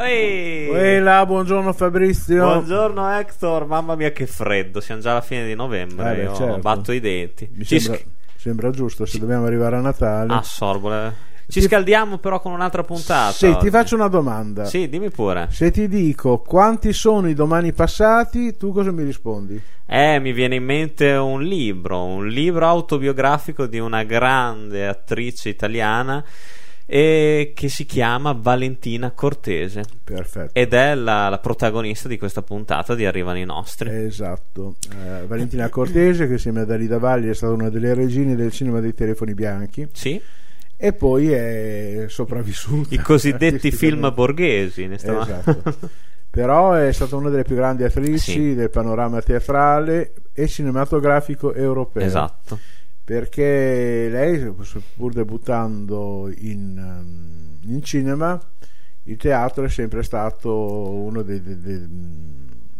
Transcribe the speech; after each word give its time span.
Ehi 0.00 1.00
là, 1.00 1.26
buongiorno 1.26 1.72
Fabrizio. 1.72 2.44
Buongiorno 2.44 3.10
Hector, 3.18 3.66
mamma 3.66 3.96
mia 3.96 4.12
che 4.12 4.26
freddo, 4.28 4.80
siamo 4.80 5.00
già 5.00 5.10
alla 5.10 5.20
fine 5.20 5.44
di 5.44 5.56
novembre, 5.56 6.12
Eh 6.12 6.14
beh, 6.14 6.22
io 6.22 6.34
certo. 6.36 6.58
batto 6.58 6.92
i 6.92 7.00
denti. 7.00 7.50
Mi 7.52 7.64
Ci 7.64 7.80
sembra, 7.80 8.00
sc- 8.00 8.06
sembra 8.36 8.70
giusto, 8.70 9.04
se 9.06 9.18
dobbiamo 9.18 9.46
arrivare 9.46 9.74
a 9.74 9.80
Natale. 9.80 10.32
Ah, 10.32 10.42
sorbole. 10.42 11.26
Ci 11.48 11.58
Ti- 11.58 11.66
scaldiamo 11.66 12.18
però 12.18 12.40
con 12.40 12.52
un'altra 12.52 12.84
puntata. 12.84 13.32
Sì, 13.32 13.56
ti 13.58 13.70
faccio 13.70 13.96
una 13.96 14.06
domanda. 14.06 14.66
Sì, 14.66 14.88
dimmi 14.88 15.10
pure. 15.10 15.48
Se 15.50 15.72
ti 15.72 15.88
dico 15.88 16.38
quanti 16.42 16.92
sono 16.92 17.28
i 17.28 17.34
domani 17.34 17.72
passati, 17.72 18.56
tu 18.56 18.70
cosa 18.70 18.92
mi 18.92 19.02
rispondi? 19.02 19.60
Eh, 19.84 20.20
mi 20.20 20.30
viene 20.32 20.54
in 20.54 20.64
mente 20.64 21.10
un 21.12 21.42
libro, 21.42 22.04
un 22.04 22.28
libro 22.28 22.66
autobiografico 22.68 23.66
di 23.66 23.80
una 23.80 24.04
grande 24.04 24.86
attrice 24.86 25.48
italiana 25.48 26.22
eh, 26.90 27.52
che 27.54 27.68
si 27.68 27.84
chiama 27.84 28.32
Valentina 28.32 29.10
Cortese 29.10 29.82
Perfetto. 30.02 30.52
ed 30.54 30.72
è 30.72 30.94
la, 30.94 31.28
la 31.28 31.38
protagonista 31.38 32.08
di 32.08 32.16
questa 32.16 32.40
puntata 32.40 32.94
di 32.94 33.04
Arrivano 33.04 33.36
i 33.38 33.44
nostri. 33.44 33.90
Esatto, 33.90 34.76
Eh, 34.90 35.26
Valentina 35.26 35.68
Cortese 35.68 36.26
che 36.26 36.32
insieme 36.34 36.60
a 36.60 36.64
Dalida 36.64 36.98
Valli 36.98 37.28
è 37.28 37.34
stata 37.34 37.52
una 37.52 37.68
delle 37.68 37.92
regine 37.92 38.34
del 38.36 38.50
cinema 38.52 38.80
dei 38.80 38.94
telefoni 38.94 39.34
bianchi 39.34 39.86
Sì, 39.92 40.18
e 40.76 40.92
poi 40.94 41.30
è 41.30 42.06
sopravvissuta. 42.08 42.94
i 42.94 42.98
cosiddetti 42.98 43.70
film 43.70 44.10
borghesi. 44.14 44.86
Ne 44.86 44.96
stiamo- 44.96 45.20
Esatto. 45.20 45.96
Però 46.30 46.72
è 46.74 46.92
stata 46.92 47.16
una 47.16 47.30
delle 47.30 47.42
più 47.42 47.54
grandi 47.56 47.84
attrici 47.84 48.32
Sì. 48.32 48.54
del 48.54 48.70
panorama 48.70 49.20
teatrale 49.20 50.12
e 50.32 50.46
cinematografico 50.46 51.52
europeo. 51.52 52.02
esatto. 52.02 52.58
Perché 53.08 54.10
lei, 54.10 54.52
pur 54.94 55.14
debuttando 55.14 56.30
in, 56.40 56.76
ehm, 56.76 57.72
in 57.72 57.82
cinema, 57.82 58.38
il 59.04 59.16
teatro 59.16 59.64
è 59.64 59.70
sempre 59.70 60.02
stato 60.02 60.52
uno 60.90 61.22
dei, 61.22 61.40
dei- 61.40 61.58
dei- 61.58 61.88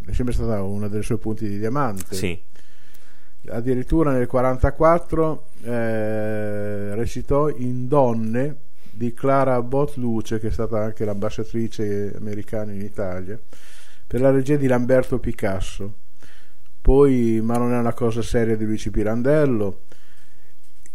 è 0.05 0.13
sempre 0.13 0.35
stata 0.35 0.61
uno 0.61 0.87
dei 0.89 1.03
suoi 1.03 1.17
punti 1.17 1.49
di 1.49 1.59
diamante. 1.59 2.15
Sì, 2.15 2.39
Addirittura 3.47 4.11
nel 4.11 4.29
1944 4.31 5.47
eh, 5.63 6.95
recitò 6.95 7.49
in 7.49 7.89
Donne 7.89 8.57
di 8.91 9.15
Clara 9.15 9.63
Botluce, 9.63 10.39
che 10.39 10.49
è 10.49 10.51
stata 10.51 10.79
anche 10.79 11.07
l'ambasciatrice 11.07 12.13
americana 12.19 12.73
in 12.73 12.83
Italia, 12.83 13.41
per 14.07 14.21
la 14.21 14.31
regia 14.31 14.57
di 14.57 14.67
Lamberto 14.67 15.19
Picasso. 15.19 15.95
Poi, 16.83 17.41
ma 17.43 17.57
non 17.57 17.73
è 17.73 17.79
una 17.79 17.95
cosa 17.95 18.21
seria 18.21 18.59
di 18.59 18.67
Luigi 18.67 18.91
Pirandello. 18.91 19.85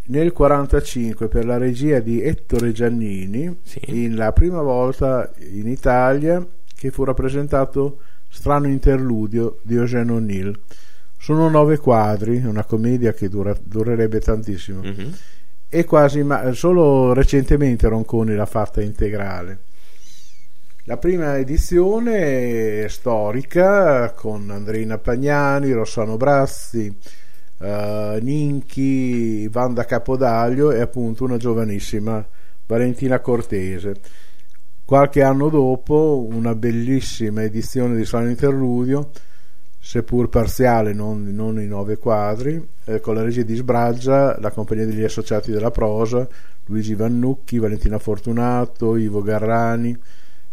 Nel 0.05 0.33
1945 0.35 1.27
per 1.29 1.45
la 1.45 1.57
regia 1.57 1.99
di 1.99 2.21
Ettore 2.21 2.71
Giannini, 2.73 3.59
Sì. 3.63 3.79
in 4.03 4.15
la 4.15 4.33
prima 4.33 4.61
volta 4.61 5.31
in 5.51 5.67
Italia 5.69 6.45
che 6.75 6.91
fu 6.91 7.03
rappresentato 7.05 7.99
Strano 8.27 8.67
interludio 8.67 9.59
di 9.61 9.75
Eugene 9.75 10.11
O'Neill. 10.11 10.59
Sono 11.19 11.49
nove 11.49 11.77
quadri, 11.77 12.37
una 12.43 12.63
commedia 12.65 13.13
che 13.13 13.29
dura- 13.29 13.55
durerebbe 13.63 14.19
tantissimo. 14.19 14.81
mhm. 14.81 15.13
E 15.69 15.85
quasi 15.85 16.21
ma- 16.23 16.51
solo 16.53 17.13
recentemente 17.13 17.87
Ronconi 17.87 18.35
l'ha 18.35 18.45
fatta 18.45 18.81
integrale. 18.81 19.59
La 20.85 20.97
prima 20.97 21.37
edizione 21.37 22.83
è 22.83 22.87
storica 22.89 24.11
con 24.11 24.49
Andreina 24.49 24.97
Pagnani, 24.97 25.71
Rossano 25.71 26.17
Brazzi, 26.17 26.93
eh, 27.59 28.19
Ninchi, 28.21 29.47
Vanda 29.47 29.85
Capodaglio 29.85 30.71
e 30.71 30.81
appunto 30.81 31.23
una 31.23 31.37
giovanissima 31.37 32.25
Valentina 32.65 33.19
Cortese. 33.19 33.95
Qualche 34.85 35.23
anno 35.23 35.49
dopo, 35.49 36.27
una 36.29 36.55
bellissima 36.55 37.43
edizione 37.43 37.95
di 37.95 38.05
Strano 38.05 38.29
Interludio, 38.29 39.11
seppur 39.79 40.29
parziale, 40.29 40.93
non, 40.93 41.23
non 41.33 41.59
i 41.59 41.67
nove 41.67 41.97
quadri, 41.97 42.61
eh, 42.85 42.99
con 42.99 43.15
la 43.15 43.21
regia 43.21 43.43
di 43.43 43.55
Sbraggia, 43.55 44.37
la 44.39 44.51
compagnia 44.51 44.85
degli 44.85 45.03
associati 45.03 45.51
della 45.51 45.71
prosa, 45.71 46.27
Luigi 46.65 46.95
Vannucchi, 46.95 47.59
Valentina 47.59 47.97
Fortunato, 47.97 48.95
Ivo 48.95 49.21
Garrani 49.21 49.97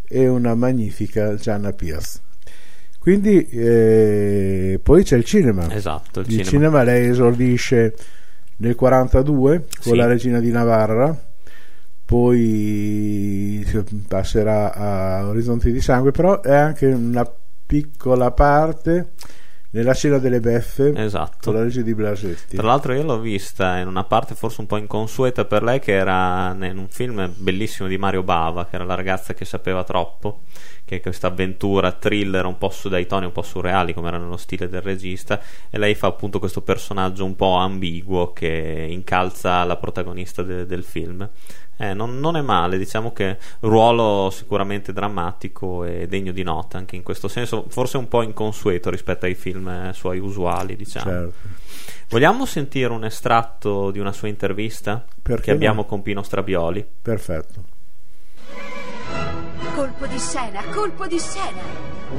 e 0.08 0.28
una 0.28 0.54
magnifica 0.54 1.34
Gianna 1.34 1.72
Pierce. 1.72 2.29
Quindi 3.00 3.48
eh, 3.48 4.78
poi 4.82 5.02
c'è 5.04 5.16
il 5.16 5.24
cinema. 5.24 5.72
esatto. 5.74 6.20
Il, 6.20 6.26
Il 6.26 6.32
cinema. 6.32 6.48
cinema 6.50 6.82
lei 6.82 7.08
esordisce 7.08 7.94
nel 8.56 8.74
42 8.74 9.58
con 9.82 9.92
Sì. 9.92 9.96
la 9.96 10.06
Regina 10.06 10.38
di 10.38 10.50
Navarra, 10.50 11.18
poi 12.04 13.64
passerà 14.06 14.74
a 14.74 15.26
Orizzonti 15.28 15.72
di 15.72 15.80
Sangue, 15.80 16.10
però 16.10 16.40
è 16.42 16.54
anche 16.54 16.86
una 16.86 17.26
piccola 17.66 18.32
parte 18.32 19.12
nella 19.72 19.94
scena 19.94 20.18
delle 20.18 20.40
beffe 20.40 20.92
Esatto. 20.96 21.38
con 21.42 21.54
la 21.54 21.62
regia 21.62 21.82
di 21.82 21.94
Blasetti. 21.94 22.56
Tra 22.56 22.66
l'altro 22.66 22.92
io 22.92 23.04
l'ho 23.04 23.20
vista 23.20 23.78
in 23.78 23.86
una 23.86 24.04
parte 24.04 24.34
forse 24.34 24.60
un 24.60 24.66
po' 24.66 24.76
inconsueta 24.76 25.44
per 25.44 25.62
lei 25.62 25.78
che 25.78 25.92
era 25.92 26.56
in 26.60 26.76
un 26.78 26.88
film 26.88 27.32
bellissimo 27.36 27.88
di 27.88 27.96
Mario 27.96 28.22
Bava, 28.22 28.66
che 28.66 28.74
era 28.74 28.84
la 28.84 28.94
ragazza 28.96 29.32
che 29.32 29.44
sapeva 29.44 29.84
troppo, 29.84 30.42
che 30.84 30.96
è 30.96 31.00
questa 31.00 31.28
avventura 31.28 31.92
thriller 31.92 32.46
un 32.46 32.58
po' 32.58 32.70
su 32.70 32.88
dai 32.88 33.06
toni 33.06 33.26
un 33.26 33.32
po' 33.32 33.42
surreali 33.42 33.94
come 33.94 34.08
era 34.08 34.18
nello 34.18 34.36
stile 34.36 34.68
del 34.68 34.82
regista 34.82 35.40
e 35.70 35.78
lei 35.78 35.94
fa 35.94 36.08
appunto 36.08 36.38
questo 36.40 36.62
personaggio 36.62 37.24
un 37.24 37.36
po' 37.36 37.54
ambiguo 37.54 38.32
che 38.32 38.86
incalza 38.90 39.62
la 39.64 39.76
protagonista 39.76 40.42
de- 40.42 40.66
del 40.66 40.82
film. 40.82 41.28
Eh, 41.80 41.94
non, 41.94 42.20
non 42.20 42.36
è 42.36 42.42
male, 42.42 42.76
diciamo 42.76 43.10
che 43.10 43.38
ruolo 43.60 44.28
sicuramente 44.30 44.92
drammatico 44.92 45.84
e 45.84 46.06
degno 46.06 46.30
di 46.30 46.42
nota 46.42 46.76
anche 46.76 46.94
in 46.94 47.02
questo 47.02 47.26
senso, 47.26 47.64
forse 47.68 47.96
un 47.96 48.06
po' 48.06 48.20
inconsueto 48.20 48.90
rispetto 48.90 49.24
ai 49.24 49.34
film 49.34 49.66
eh, 49.66 49.92
suoi 49.94 50.18
usuali, 50.18 50.76
diciamo. 50.76 51.10
Certo. 51.10 51.32
Vogliamo 52.10 52.44
sentire 52.44 52.92
un 52.92 53.04
estratto 53.04 53.90
di 53.90 53.98
una 53.98 54.12
sua 54.12 54.28
intervista 54.28 55.02
Perché 55.22 55.42
che 55.42 55.50
no? 55.52 55.56
abbiamo 55.56 55.84
con 55.86 56.02
Pino 56.02 56.22
Strabioli? 56.22 56.86
Perfetto. 57.00 57.78
Colpo 59.80 60.06
di 60.06 60.18
scena, 60.18 60.62
colpo 60.74 61.06
di 61.06 61.18
scena. 61.18 61.62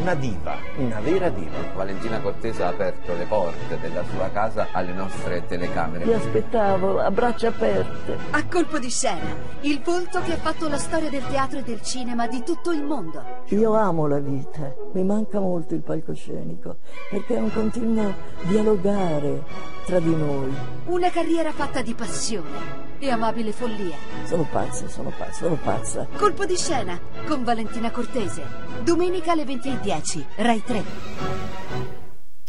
Una 0.01 0.15
diva, 0.15 0.57
una 0.77 0.99
vera 0.99 1.29
diva. 1.29 1.59
Valentina 1.75 2.19
Cortese 2.19 2.63
ha 2.63 2.69
aperto 2.69 3.13
le 3.13 3.25
porte 3.25 3.77
della 3.79 4.03
sua 4.11 4.31
casa 4.31 4.69
alle 4.71 4.93
nostre 4.93 5.45
telecamere. 5.45 6.05
Ti 6.05 6.11
aspettavo 6.11 6.99
a 6.99 7.11
braccia 7.11 7.49
aperte. 7.49 8.17
A 8.31 8.47
colpo 8.47 8.79
di 8.79 8.89
scena, 8.89 9.35
il 9.59 9.79
volto 9.83 10.21
che 10.21 10.33
ha 10.33 10.37
fatto 10.37 10.67
la 10.67 10.79
storia 10.79 11.11
del 11.11 11.23
teatro 11.27 11.59
e 11.59 11.61
del 11.61 11.83
cinema 11.83 12.25
di 12.27 12.41
tutto 12.41 12.71
il 12.71 12.81
mondo. 12.81 13.23
Io 13.49 13.75
amo 13.75 14.07
la 14.07 14.17
vita, 14.17 14.73
mi 14.93 15.03
manca 15.03 15.39
molto 15.39 15.75
il 15.75 15.81
palcoscenico, 15.81 16.77
perché 17.11 17.35
è 17.35 17.39
un 17.39 17.53
continuo 17.53 18.11
dialogare 18.41 19.43
tra 19.85 19.99
di 19.99 20.15
noi. 20.15 20.51
Una 20.85 21.11
carriera 21.11 21.51
fatta 21.51 21.83
di 21.83 21.93
passione 21.93 22.89
e 22.97 23.09
amabile 23.09 23.51
follia. 23.51 23.95
Sono 24.23 24.47
pazza, 24.49 24.87
sono 24.87 25.11
pazza, 25.15 25.43
sono 25.43 25.55
pazza. 25.61 26.07
Colpo 26.15 26.45
di 26.45 26.55
scena 26.55 26.99
con 27.25 27.43
Valentina 27.51 27.91
Cortese. 27.91 28.43
Domenica 28.81 29.33
alle 29.33 29.43
20.10, 29.43 30.23
Rai 30.37 30.63
3. 30.63 30.83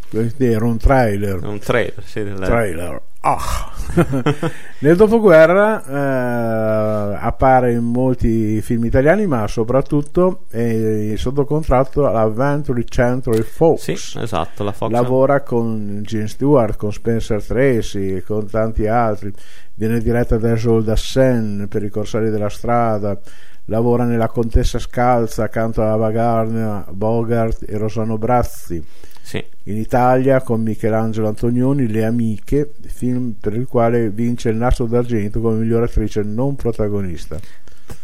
Questo 0.09 0.45
era 0.45 0.65
un 0.65 0.77
trailer. 0.77 1.45
Un 1.45 1.59
trailer, 1.59 2.05
sì, 2.05 2.23
del- 2.23 2.39
trailer. 2.39 3.03
Ah. 3.23 3.73
Nel 4.79 4.95
dopoguerra 4.95 5.85
eh, 5.85 7.19
appare 7.21 7.73
in 7.73 7.83
molti 7.83 8.61
film 8.63 8.85
italiani, 8.85 9.27
ma 9.27 9.49
soprattutto 9.49 10.45
è 10.49 11.15
sotto 11.17 11.45
contratto 11.45 12.07
alla 12.07 12.29
Venturi 12.29 12.85
Century 12.87 13.43
Fox. 13.43 13.81
Sì, 13.93 14.19
esatto, 14.21 14.63
la 14.63 14.73
Fox 14.73 14.91
Lavora 14.91 15.41
con 15.41 16.03
Gene 16.05 16.29
Stewart, 16.29 16.77
con 16.77 16.93
Spencer 16.93 17.43
Tracy 17.43 18.15
e 18.17 18.23
con 18.23 18.49
tanti 18.49 18.87
altri. 18.87 19.33
Viene 19.75 19.99
diretta 19.99 20.37
da 20.37 20.55
Joel 20.55 20.85
Dassen 20.85 21.67
per 21.69 21.83
i 21.83 21.91
Corsari 21.91 22.31
della 22.31 22.51
Strada. 22.51 23.19
Lavora 23.67 24.05
nella 24.05 24.29
Contessa 24.29 24.79
Scalza 24.79 25.45
accanto 25.45 25.83
a 25.83 25.93
Ava 25.93 26.11
Gardner, 26.11 26.87
Bogart 26.91 27.65
e 27.69 27.77
Rosano 27.77 28.19
Brazzi. 28.19 28.85
Sì, 29.23 29.43
In 29.65 29.77
Italia 29.77 30.43
con 30.43 30.63
Michelangelo 30.63 31.29
Antonioni 31.29 31.87
Le 31.87 32.05
Amiche, 32.05 32.73
film 32.87 33.35
per 33.41 33.55
il 33.55 33.69
quale 33.69 34.11
vince 34.11 34.49
il 34.49 34.57
Nastro 34.57 34.87
d'Argento 34.87 35.41
come 35.41 35.59
miglior 35.59 35.85
attrice 35.85 36.23
non 36.23 36.57
protagonista. 36.57 37.39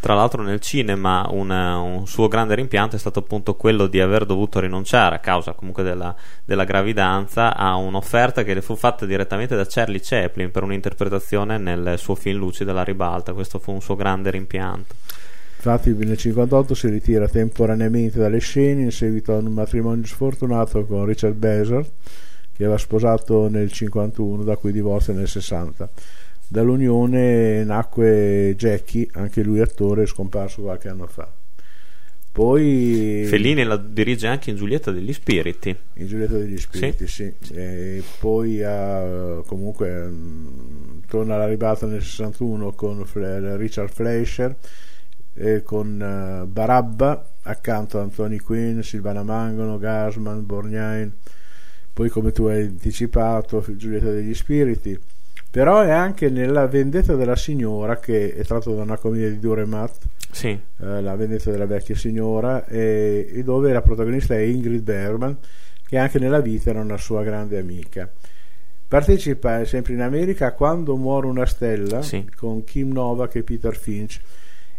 Tra 0.01 0.15
l'altro 0.15 0.43
nel 0.43 0.61
cinema 0.61 1.27
un, 1.31 1.51
un, 1.51 2.07
suo 2.07 2.29
grande 2.29 2.55
rimpianto 2.55 2.95
è 2.95 2.99
stato 2.99 3.19
appunto 3.19 3.57
quello 3.57 3.87
di 3.87 4.01
aver 4.01 4.27
dovuto 4.27 4.61
rinunciare 4.61 5.17
a 5.17 5.19
causa 5.19 5.53
comunque 5.53 5.83
della, 5.83 6.15
della 6.45 6.65
gravidanza 6.65 7.57
a 7.57 7.75
un'offerta 7.75 8.45
che 8.45 8.55
le 8.55 8.63
fu 8.63 8.77
fatta 8.77 9.07
direttamente 9.07 9.57
da 9.57 9.67
Charlie 9.67 10.01
Chaplin 10.01 10.51
per 10.51 10.63
un'interpretazione 10.63 11.59
nel 11.59 11.95
suo 11.99 12.15
film 12.15 12.39
Luci 12.39 12.65
della 12.65 12.85
ribalta. 12.85 13.33
Questo 13.33 13.59
fu 13.59 13.73
un 13.73 13.81
suo 13.81 13.97
grande 13.97 14.31
rimpianto. 14.31 14.95
Infatti 15.59 15.89
nel 15.89 15.99
1958 15.99 16.75
si 16.75 16.89
ritira 16.89 17.29
temporaneamente 17.29 18.19
dalle 18.19 18.39
scene 18.39 18.83
in 18.83 18.93
seguito 18.93 19.35
a 19.35 19.39
un 19.39 19.53
matrimonio 19.53 20.07
sfortunato 20.07 20.87
con 20.87 21.05
Richard 21.05 21.35
Besart 21.35 21.91
che 22.57 22.63
aveva 22.63 22.79
sposato 22.79 23.43
nel 23.49 23.71
1951 23.71 24.45
da 24.45 24.57
cui 24.57 24.71
divorzia 24.71 25.13
nel 25.13 25.29
60 25.29 25.91
Dall'unione 26.51 27.63
nacque 27.63 28.55
Jackie, 28.57 29.07
anche 29.13 29.43
lui 29.43 29.61
attore, 29.61 30.07
scomparso 30.07 30.63
qualche 30.63 30.89
anno 30.89 31.07
fa. 31.07 31.31
Poi 32.33 33.25
Fellini 33.27 33.65
la 33.65 33.77
dirige 33.77 34.29
anche 34.29 34.49
in 34.49 34.57
Giulietta 34.57 34.91
degli 34.91 35.13
Spiriti. 35.13 35.77
In 35.95 36.07
Giulietta 36.07 36.39
degli 36.39 36.57
Spiriti, 36.57 37.07
sì. 37.07 37.35
sì. 37.39 37.53
E 37.53 38.03
poi 38.19 38.63
ha, 38.63 39.43
comunque 39.45 40.07
mh, 40.07 41.03
torna 41.07 41.35
alla 41.35 41.49
ribalta 41.49 41.85
nel 41.85 42.03
61 42.03 42.73
con 42.73 43.05
Richard 43.59 43.91
Fleischer 43.91 44.57
e 45.39 45.63
con 45.63 46.45
Barabba 46.51 47.31
accanto 47.43 47.99
a 47.99 48.03
Anthony 48.03 48.39
Quinn, 48.39 48.81
Silvana 48.81 49.23
Mangono, 49.23 49.79
Gasman, 49.79 50.45
Borgnain. 50.45 51.13
Poi 51.93 52.09
come 52.09 52.33
tu 52.33 52.45
hai 52.45 52.63
anticipato, 52.63 53.65
Giulietta 53.77 54.11
degli 54.11 54.35
Spiriti 54.35 54.99
però 55.51 55.81
è 55.81 55.91
anche 55.91 56.29
nella 56.29 56.67
vendetta 56.67 57.15
della 57.15 57.37
signora 57.37 57.99
che 57.99 58.35
è 58.35 58.45
tratto 58.45 58.75
da 58.75 58.83
una 58.83 58.99
commedia 58.99 59.31
di 59.31 59.39
Dure 59.39 59.65
Matt 59.65 60.05
sì. 60.31 60.49
eh, 60.49 61.01
la 61.01 61.17
vendetta 61.17 61.51
della 61.51 61.67
vecchia 61.67 61.97
signora 61.97 62.67
e, 62.67 63.31
e, 63.33 63.43
dove 63.43 63.73
la 63.73 63.81
protagonista 63.81 64.35
è 64.35 64.41
Ingrid 64.41 64.83
Bergman 64.83 65.37
che 65.87 65.97
anche 65.97 66.19
nella 66.19 66.41
vita 66.41 66.71
era 66.71 66.81
una 66.81 66.99
sua 66.99 67.23
grande 67.23 67.59
amica 67.59 68.11
partecipa 68.87 69.65
sempre 69.65 69.95
in 69.95 70.03
America 70.03 70.53
quando 70.53 70.97
muore 70.97 71.27
una 71.27 71.47
stella 71.47 72.03
sì. 72.03 72.29
con 72.37 72.63
Kim 72.65 72.93
Novak 72.93 73.37
e 73.37 73.43
Peter 73.43 73.75
Finch 73.75 74.21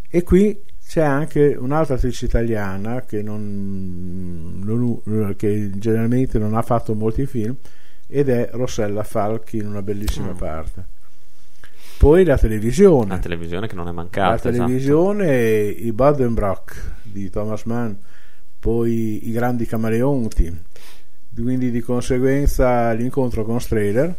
e 0.10 0.24
qui 0.24 0.60
c'è 0.86 1.04
anche 1.04 1.56
un'altra 1.56 1.96
attrice 1.96 2.26
italiana 2.26 3.02
che, 3.02 3.22
non, 3.22 4.60
non, 4.64 5.36
che 5.36 5.70
generalmente 5.76 6.40
non 6.40 6.56
ha 6.56 6.64
fatto 6.64 6.96
molti 6.96 7.28
film 7.28 7.56
ed 8.08 8.28
è 8.28 8.50
Rossella 8.54 9.04
Falchi 9.04 9.58
in 9.58 9.68
una 9.68 9.84
bellissima 9.84 10.32
mm. 10.32 10.38
parte. 10.38 10.86
Poi 12.00 12.24
la 12.24 12.38
televisione. 12.38 13.10
La 13.10 13.20
televisione 13.20 13.68
che 13.68 13.76
non 13.76 13.88
è 13.88 13.92
mancata. 13.92 14.30
La 14.30 14.36
esatto. 14.36 14.52
televisione, 14.52 15.68
esatto. 15.68 15.86
i 15.86 15.92
Badenbrock 15.92 16.92
di 17.04 17.30
Thomas 17.30 17.64
Mann, 17.66 17.94
poi 18.58 19.28
i 19.30 19.32
grandi 19.32 19.68
camaleonti, 19.68 20.64
quindi 21.36 21.70
di 21.70 21.82
conseguenza 21.82 22.92
l'incontro 22.94 23.46
con 23.46 23.62
Strehler 23.62 24.16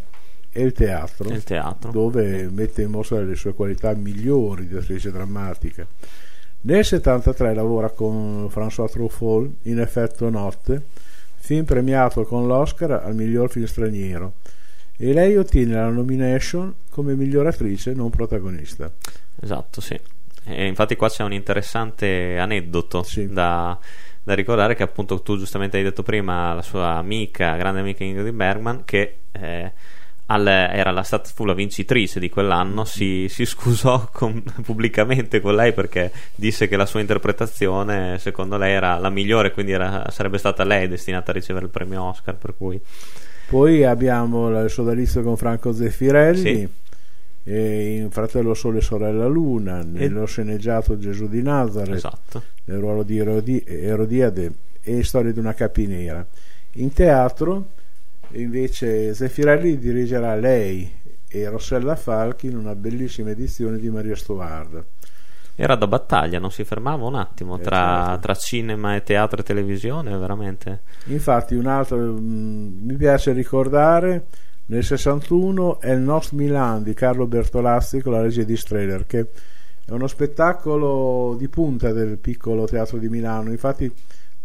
e 0.53 0.63
il 0.63 0.73
teatro, 0.73 1.29
il 1.29 1.45
teatro. 1.45 1.91
dove 1.91 2.49
mette 2.51 2.83
in 2.83 2.91
mostra 2.91 3.21
le 3.21 3.37
sue 3.37 3.55
qualità 3.55 3.95
migliori 3.95 4.67
di 4.67 4.77
attrice 4.77 5.11
drammatica. 5.11 5.87
Nel 6.63 6.85
1973 6.85 7.55
lavora 7.55 7.91
con 7.91 8.49
François 8.53 8.91
Truffaut 8.91 9.51
in 9.63 9.81
Effetto 9.81 10.29
Notte 10.29 10.83
film 11.37 11.65
premiato 11.65 12.25
con 12.25 12.47
l'Oscar 12.47 12.91
al 12.91 13.15
miglior 13.15 13.51
film 13.51 13.65
straniero 13.65 14.35
e 14.97 15.15
lei 15.15 15.37
ottiene 15.37 15.75
la 15.75 15.89
nomination 15.89 16.75
come 16.91 17.15
miglior 17.15 17.47
attrice 17.47 17.95
non 17.95 18.11
protagonista. 18.11 18.93
Esatto, 19.41 19.81
sì. 19.81 19.99
E 20.45 20.67
infatti 20.67 20.97
qua 20.97 21.09
c'è 21.09 21.23
un 21.23 21.33
interessante 21.33 22.39
aneddoto 22.39 23.03
sì. 23.03 23.27
da, 23.27 23.79
da, 24.23 24.35
ricordare 24.35 24.75
che 24.75 24.83
appunto 24.83 25.23
tu 25.23 25.39
giustamente 25.39 25.79
hai 25.79 25.83
detto 25.83 26.03
prima 26.03 26.53
la 26.53 26.63
sua 26.63 26.97
amica, 26.97 27.57
grande 27.57 27.81
amica 27.81 28.05
Ingrid 28.05 28.35
Bergman, 28.35 28.85
che 28.85 29.21
eh, 29.33 29.73
al, 30.31 30.47
era 30.47 30.91
la, 30.93 31.03
stata, 31.03 31.29
fu 31.33 31.45
la 31.45 31.55
vincitrice 31.55 32.21
di 32.21 32.29
quell'anno, 32.29 32.85
si, 32.85 33.27
si 33.29 33.45
scusò 33.45 34.09
con, 34.13 34.43
pubblicamente 34.63 35.41
con 35.41 35.55
lei 35.55 35.73
perché 35.73 36.13
disse 36.35 36.69
che 36.69 36.77
la 36.77 36.87
sua 36.87 37.01
interpretazione 37.01 38.17
secondo 38.19 38.57
lei 38.57 38.73
era 38.73 38.97
la 38.99 39.11
migliore, 39.11 39.53
quindi 39.53 39.73
era, 39.73 40.07
sarebbe 40.11 40.39
stata 40.39 40.65
lei 40.65 40.89
destinata 40.89 41.33
a 41.33 41.35
ricevere 41.35 41.65
il 41.65 41.71
premio 41.71 42.03
Oscar. 42.03 42.37
Per 42.37 42.55
cui... 42.57 42.81
Poi 43.49 43.85
abbiamo 43.85 44.63
il 44.63 44.71
sodalizio 44.71 45.23
con 45.23 45.37
Franco 45.37 45.73
Zeffirelli. 45.73 46.69
Sì. 47.43 48.01
in 48.01 48.09
Fratello 48.11 48.55
Sole 48.55 48.79
e 48.79 48.83
Sorella 48.83 49.27
Luna, 49.27 49.83
nello 49.83 50.23
e... 50.23 50.27
sceneggiato 50.27 50.97
Gesù 50.97 51.29
di 51.29 51.43
Nazareth, 51.43 51.97
esatto. 51.97 52.43
nel 52.67 52.79
ruolo 52.79 53.03
di 53.03 53.19
Erodi- 53.19 53.65
Erodiade 53.67 54.53
e 54.81 55.03
Storia 55.03 55.33
di 55.33 55.41
una 55.41 55.55
capinera. 55.55 56.25
In 56.75 56.93
teatro 56.93 57.71
invece 58.33 59.15
Zeffirelli 59.15 59.79
dirigerà 59.79 60.35
lei 60.35 60.99
e 61.29 61.49
Rossella 61.49 61.97
Falchi 61.97 62.47
in 62.47 62.57
una 62.57 62.75
bellissima 62.75 63.31
edizione 63.31 63.79
di 63.79 63.89
Maria 63.91 64.17
Stuarda. 64.17 64.85
Era 65.55 65.75
da 65.75 65.87
battaglia, 65.87 66.39
non 66.39 66.51
si 66.51 66.65
fermava 66.65 67.05
un 67.05 67.17
attimo 67.17 67.59
eh, 67.59 67.61
tra, 67.61 68.05
certo. 68.07 68.21
tra, 68.21 68.35
cinema 68.35 68.97
e 68.97 69.03
teatro 69.03 69.41
e 69.41 69.45
televisione, 69.45 70.17
veramente. 70.17 70.83
Infatti, 71.07 71.55
un 71.55 71.67
altro 71.67 71.99
mh, 71.99 72.19
mm, 72.19 72.87
mi 72.87 72.97
piace 72.97 73.33
ricordare 73.33 74.27
nel 74.71 74.85
61 74.85 75.81
è 75.81 75.91
il 75.91 75.99
Nost 75.99 76.31
Milan 76.31 76.85
di 76.85 76.95
Carlo 76.95 77.27
Bertolazzi 77.27 78.01
con 78.01 78.13
la 78.13 78.23
regia 78.23 78.45
di 78.45 78.57
Strehler, 78.57 79.05
che 79.05 79.27
è 79.85 79.91
uno 79.91 80.07
spettacolo 80.07 81.35
di 81.37 81.49
punta 81.49 81.93
del 81.93 82.19
piccolo 82.19 82.67
teatro 82.67 82.99
di 82.99 83.09
Milano. 83.09 83.51
Infatti, 83.51 83.93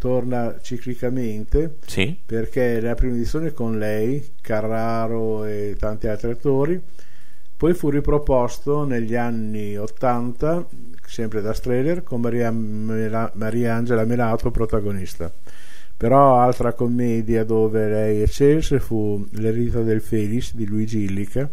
torna 0.05 0.59
ciclicamente 0.61 1.77
sì. 1.87 2.15
perché 2.23 2.79
la 2.79 2.93
prima 2.93 3.15
edizione 3.15 3.53
con 3.53 3.79
lei, 3.79 4.33
Carraro 4.39 5.45
e 5.45 5.75
tanti 5.79 6.05
altri 6.05 6.29
attori, 6.29 6.79
poi 7.57 7.73
fu 7.73 7.89
riproposto 7.89 8.85
negli 8.85 9.15
anni 9.15 9.75
80, 9.75 10.67
sempre 11.07 11.41
da 11.41 11.53
Streller, 11.53 12.03
con 12.03 12.21
Maria, 12.21 12.51
Mela, 12.51 13.31
Maria 13.33 13.73
Angela 13.73 14.05
Melato 14.05 14.51
protagonista. 14.51 15.31
Però 15.97 16.39
altra 16.39 16.73
commedia 16.73 17.43
dove 17.43 17.89
lei 17.89 18.21
eccelse 18.21 18.79
fu 18.79 19.25
L'eredità 19.31 19.81
del 19.81 20.01
Felix 20.01 20.53
di 20.53 20.67
Luigi 20.67 21.05
Illica, 21.05 21.49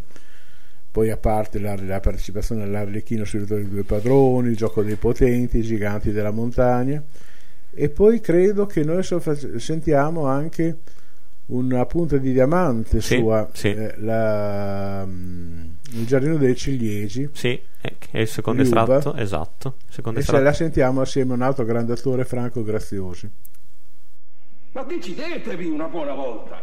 poi 0.90 1.09
a 1.09 1.16
parte 1.16 1.59
la, 1.59 1.75
la 1.80 2.00
partecipazione 2.00 2.64
all'Arlecchino 2.64 3.25
sui 3.25 3.47
dei 3.47 3.66
due 3.66 3.85
padroni, 3.85 4.50
Il 4.50 4.56
gioco 4.56 4.82
dei 4.82 4.97
potenti, 4.97 5.59
I 5.59 5.62
giganti 5.62 6.12
della 6.12 6.32
montagna, 6.32 7.02
e 7.74 7.88
poi 7.88 8.20
credo 8.20 8.66
che 8.66 8.84
noi 8.84 9.02
sentiamo 9.02 10.26
anche 10.26 10.78
una 11.46 11.84
punta 11.86 12.16
di 12.18 12.32
diamante 12.32 13.00
sì, 13.00 13.16
sua, 13.16 13.48
sì. 13.52 13.68
Eh, 13.68 13.94
la, 13.98 15.02
um, 15.04 15.76
il 15.92 16.06
giardino 16.06 16.36
dei 16.36 16.54
ciliegi. 16.54 17.28
Sì, 17.32 17.60
è 17.80 18.18
il 18.18 18.28
secondo 18.28 18.62
Liuba, 18.62 18.82
estratto, 18.82 19.16
esatto. 19.16 19.76
Secondo 19.88 20.18
e 20.18 20.22
estratto. 20.22 20.44
la 20.44 20.52
sentiamo 20.52 21.00
assieme 21.00 21.32
a 21.32 21.34
un 21.34 21.42
altro 21.42 21.64
grande 21.64 21.92
attore, 21.92 22.24
Franco 22.24 22.62
Graziosi. 22.62 23.30
Ma 24.72 24.82
decidetevi 24.84 25.66
una 25.66 25.88
buona 25.88 26.14
volta. 26.14 26.60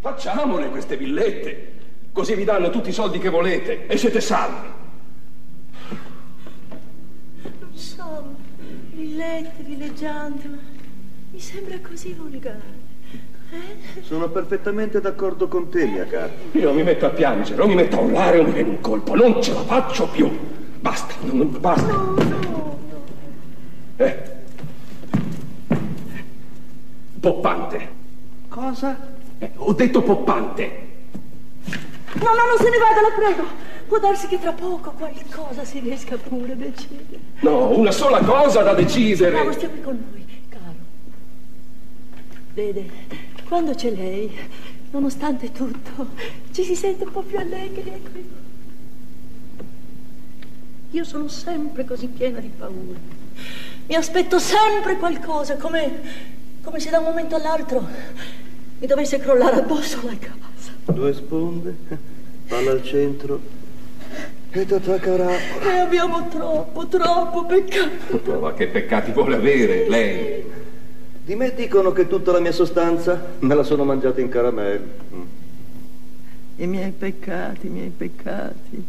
Facciamole 0.00 0.68
queste 0.68 0.96
villette, 0.96 1.72
così 2.12 2.34
vi 2.34 2.44
danno 2.44 2.70
tutti 2.70 2.90
i 2.90 2.92
soldi 2.92 3.18
che 3.18 3.30
volete 3.30 3.86
e 3.86 3.96
siete 3.96 4.20
salvi. 4.20 4.82
Villette, 9.04 9.62
villeggiante, 9.62 10.48
ma 10.48 10.56
mi 11.30 11.38
sembra 11.38 11.78
così 11.86 12.14
volgare. 12.14 12.82
Eh? 13.50 14.02
Sono 14.02 14.30
perfettamente 14.30 15.00
d'accordo 15.00 15.46
con 15.46 15.68
te, 15.68 15.84
mia 15.84 16.06
cara. 16.06 16.32
Io 16.52 16.72
mi 16.72 16.82
metto 16.82 17.04
a 17.04 17.10
piangere, 17.10 17.60
o 17.60 17.66
mi 17.66 17.74
metto 17.74 17.98
a 17.98 18.00
urlare 18.00 18.38
o 18.38 18.44
mi 18.44 18.52
viene 18.52 18.70
un 18.70 18.80
colpo. 18.80 19.14
Non 19.14 19.42
ce 19.42 19.52
la 19.52 19.60
faccio 19.60 20.08
più. 20.08 20.30
Basta, 20.80 21.14
non, 21.20 21.54
basta. 21.60 21.92
No, 21.92 22.14
no, 22.14 22.22
no. 22.22 22.78
Eh. 23.96 24.22
Poppante. 27.20 27.88
Cosa? 28.48 29.12
Eh, 29.38 29.50
ho 29.56 29.72
detto 29.74 30.02
poppante. 30.02 30.82
No, 32.14 32.24
no, 32.24 32.46
non 32.46 32.56
se 32.58 32.70
ne 32.70 32.78
vada, 32.78 33.00
la 33.02 33.14
prego. 33.14 33.72
Può 33.86 33.98
darsi 33.98 34.26
che 34.28 34.38
tra 34.38 34.52
poco 34.52 34.92
qualcosa 34.92 35.64
si 35.64 35.78
riesca 35.80 36.16
pure 36.16 36.52
a 36.52 36.56
decidere. 36.56 37.20
No, 37.40 37.76
una 37.76 37.90
sola 37.90 38.20
cosa 38.20 38.62
da 38.62 38.72
decidere. 38.72 39.44
No, 39.44 39.52
stia 39.52 39.68
qui 39.68 39.82
con 39.82 40.02
noi, 40.10 40.24
caro. 40.48 40.74
Vede, 42.54 42.90
quando 43.46 43.74
c'è 43.74 43.90
lei, 43.90 44.34
nonostante 44.90 45.52
tutto, 45.52 46.08
ci 46.52 46.64
si 46.64 46.74
sente 46.74 47.04
un 47.04 47.12
po' 47.12 47.22
più 47.22 47.38
allegri, 47.38 47.90
ecco. 47.90 48.42
Io 50.90 51.04
sono 51.04 51.28
sempre 51.28 51.84
così 51.84 52.06
piena 52.06 52.38
di 52.38 52.50
paura. 52.56 52.98
Mi 53.86 53.94
aspetto 53.96 54.38
sempre 54.38 54.96
qualcosa, 54.96 55.56
come, 55.56 56.00
come 56.62 56.80
se 56.80 56.88
da 56.88 57.00
un 57.00 57.04
momento 57.04 57.34
all'altro 57.34 57.86
mi 58.78 58.86
dovesse 58.86 59.18
crollare 59.18 59.56
addosso 59.56 60.00
la 60.04 60.16
casa. 60.18 60.72
Due 60.86 61.12
sponde, 61.12 61.76
palla 62.48 62.70
al 62.70 62.82
centro, 62.82 63.40
E 64.56 64.64
tata 64.66 65.00
carapola. 65.00 65.74
E 65.74 65.78
abbiamo 65.80 66.28
troppo, 66.28 66.86
troppo 66.86 67.44
peccato. 67.44 68.38
Ma 68.38 68.54
che 68.54 68.68
peccati 68.68 69.10
vuole 69.10 69.34
avere 69.34 69.88
lei? 69.88 70.44
Di 71.24 71.34
me 71.34 71.52
dicono 71.56 71.90
che 71.90 72.06
tutta 72.06 72.30
la 72.30 72.38
mia 72.38 72.52
sostanza 72.52 73.32
me 73.40 73.52
la 73.52 73.64
sono 73.64 73.82
mangiata 73.82 74.20
in 74.20 74.28
caramello. 74.28 74.86
Mm. 75.12 75.22
I 76.54 76.66
miei 76.68 76.92
peccati, 76.92 77.66
i 77.66 77.70
miei 77.70 77.88
peccati. 77.88 78.84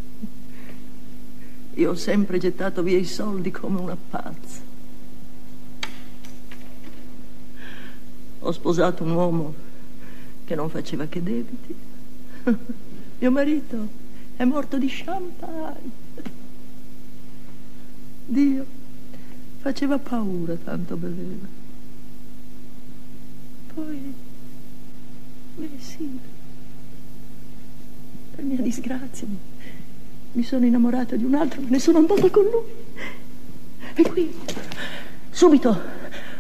Io 1.74 1.90
ho 1.90 1.96
sempre 1.96 2.38
gettato 2.38 2.84
via 2.84 3.00
i 3.00 3.06
soldi 3.06 3.50
come 3.50 3.80
una 3.80 3.98
pazza. 3.98 4.62
Ho 8.38 8.52
sposato 8.52 9.04
un 9.04 9.12
uomo 9.14 9.54
che 10.46 10.54
non 10.54 10.70
faceva 10.70 11.08
che 11.08 11.24
debiti. 11.24 11.76
Mio 13.18 13.32
marito 13.32 14.04
è 14.36 14.44
morto 14.44 14.78
di 14.78 14.88
champagne. 14.90 16.04
Dio 18.26 18.66
faceva 19.60 19.98
paura, 19.98 20.56
tanto 20.56 20.96
beveva. 20.96 21.48
Poi, 23.74 24.14
beh 25.56 25.70
sì, 25.80 26.20
per 28.36 28.44
mia 28.44 28.62
disgrazia 28.62 29.28
mi, 30.34 30.44
sono 30.44 30.66
innamorata 30.66 31.16
di 31.16 31.24
un 31.24 31.36
altro, 31.36 31.62
me 31.62 31.70
ne 31.70 31.80
sono 31.80 32.00
andata 32.00 32.30
con 32.30 32.44
lui. 32.44 32.84
E 33.94 34.02
qui, 34.04 34.34
subito, 35.30 35.82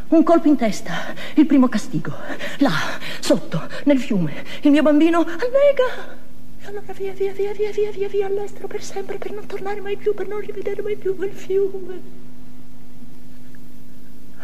un 0.09 0.23
colpo 0.23 0.47
in 0.47 0.57
testa, 0.57 1.13
il 1.35 1.45
primo 1.45 1.69
castigo. 1.69 2.13
Là, 2.59 2.71
sotto, 3.19 3.69
nel 3.85 3.99
fiume, 3.99 4.43
il 4.61 4.71
mio 4.71 4.81
bambino 4.81 5.19
annega. 5.19 6.23
Allora 6.67 6.93
via, 6.93 7.13
via, 7.13 7.31
via, 7.31 7.53
via, 7.53 7.71
via, 7.71 7.91
via, 7.91 8.07
via 8.07 8.25
all'estero 8.25 8.67
per 8.67 8.81
sempre, 8.81 9.17
per 9.17 9.31
non 9.31 9.45
tornare 9.45 9.81
mai 9.81 9.97
più, 9.97 10.13
per 10.13 10.27
non 10.27 10.39
rivedere 10.39 10.81
mai 10.81 10.95
più 10.95 11.15
quel 11.15 11.31
fiume. 11.31 12.23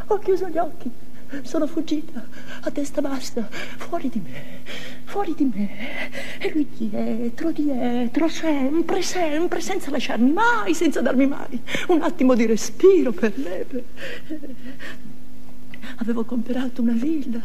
Ho 0.08 0.20
chiuso 0.20 0.48
gli 0.50 0.58
occhi, 0.58 0.92
sono 1.42 1.66
fuggita 1.66 2.24
a 2.62 2.70
testa 2.70 3.02
bassa, 3.02 3.48
fuori 3.50 4.10
di 4.10 4.20
me, 4.20 4.60
fuori 5.06 5.34
di 5.36 5.50
me. 5.52 6.10
E 6.38 6.52
lui 6.52 6.68
dietro, 6.78 7.52
dietro, 7.52 8.28
sempre, 8.28 9.02
sempre, 9.02 9.62
senza 9.62 9.90
lasciarmi 9.90 10.32
mai, 10.32 10.74
senza 10.76 11.02
darmi 11.02 11.26
mai 11.26 11.60
un 11.88 12.02
attimo 12.04 12.36
di 12.36 12.46
respiro 12.46 13.12
per 13.12 13.36
lei. 13.38 13.64
per- 13.64 13.84
Avevo 15.98 16.24
comprato 16.24 16.82
una 16.82 16.94
villa 16.94 17.42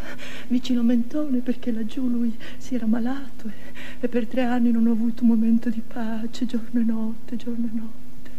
vicino 0.49 0.81
a 0.81 0.85
Mentone 0.85 1.39
perché 1.39 1.73
laggiù 1.73 2.09
lui 2.09 2.37
si 2.59 2.75
era 2.75 2.87
malato 2.87 3.49
e, 3.49 3.53
e 4.01 4.09
per 4.09 4.27
tre 4.27 4.43
anni 4.43 4.71
non 4.71 4.87
ho 4.87 4.93
avuto 4.93 5.23
un 5.23 5.29
momento 5.29 5.69
di 5.71 5.83
pace, 5.87 6.47
giorno 6.47 6.81
e 6.81 6.85
notte, 6.85 7.37
giorno 7.37 7.67
e 7.67 7.77
notte. 7.77 8.31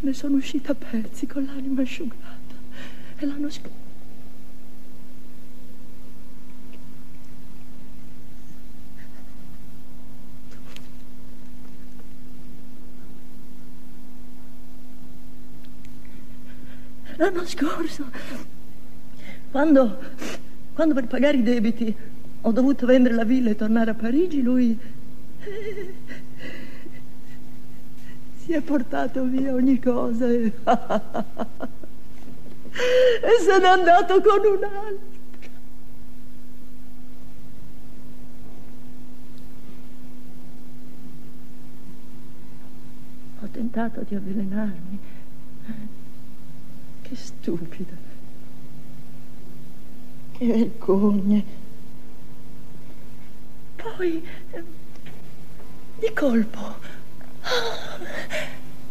Ne 0.00 0.12
sono 0.12 0.36
uscita 0.36 0.72
a 0.72 0.74
pezzi 0.74 1.26
con 1.26 1.44
l'anima 1.44 1.82
asciugata 1.82 2.54
e 3.16 3.26
l'anno 3.26 3.50
scorso. 3.50 3.88
L'anno 17.16 17.44
scorso, 17.44 18.10
quando, 19.50 19.98
quando 20.74 20.94
per 20.94 21.06
pagare 21.06 21.38
i 21.38 21.42
debiti 21.42 21.94
ho 22.42 22.52
dovuto 22.52 22.86
vendere 22.86 23.14
la 23.14 23.24
villa 23.24 23.50
e 23.50 23.56
tornare 23.56 23.90
a 23.90 23.94
Parigi, 23.94 24.42
lui 24.42 24.78
si 28.38 28.52
è 28.52 28.60
portato 28.60 29.24
via 29.24 29.52
ogni 29.52 29.78
cosa 29.78 30.26
e, 30.26 30.44
e 30.46 30.52
se 33.40 33.58
n'è 33.58 33.66
andato 33.66 34.20
con 34.20 34.38
un 34.38 34.64
altro. 34.64 35.08
Ho 43.42 43.48
tentato 43.50 44.02
di 44.02 44.14
avvelenarmi. 44.14 44.98
Che 47.02 47.16
stupida. 47.16 48.09
Che 50.40 50.46
vergogna. 50.46 51.42
Poi, 53.76 54.26
di 55.98 56.12
colpo, 56.14 56.76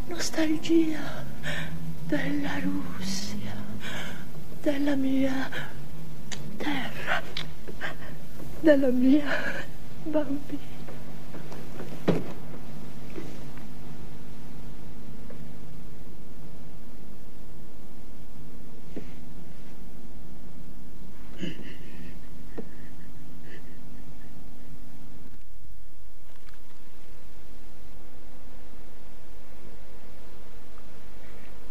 nostalgia 0.09 1.25
della 2.05 2.59
Russia, 2.59 3.55
della 4.61 4.95
mia 4.95 5.49
terra, 6.57 7.23
della 8.59 8.89
mia 8.89 9.25
bambina. 10.03 10.78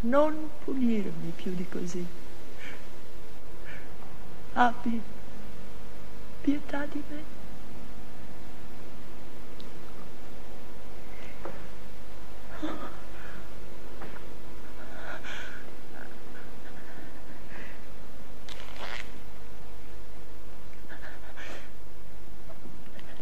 Non 0.08 0.48
punirmi 0.64 1.32
più 1.36 1.54
di 1.54 1.68
così. 1.68 2.02
Abbi 4.54 5.02
pietà 6.40 6.86
di 6.86 7.02
me. 7.10 7.36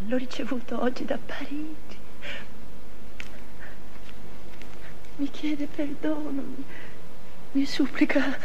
L'ho 0.07 0.17
ricevuto 0.17 0.81
oggi 0.81 1.05
da 1.05 1.19
Parigi. 1.19 2.06
Mi 5.19 5.31
chiede 5.31 5.67
perdono, 5.67 6.43
mi, 6.43 6.65
mi 7.53 7.65
supplica 7.65 8.37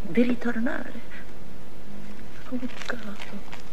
di 0.00 0.22
ritornare. 0.22 1.00
Oh, 2.50 2.58
caro. 2.86 3.64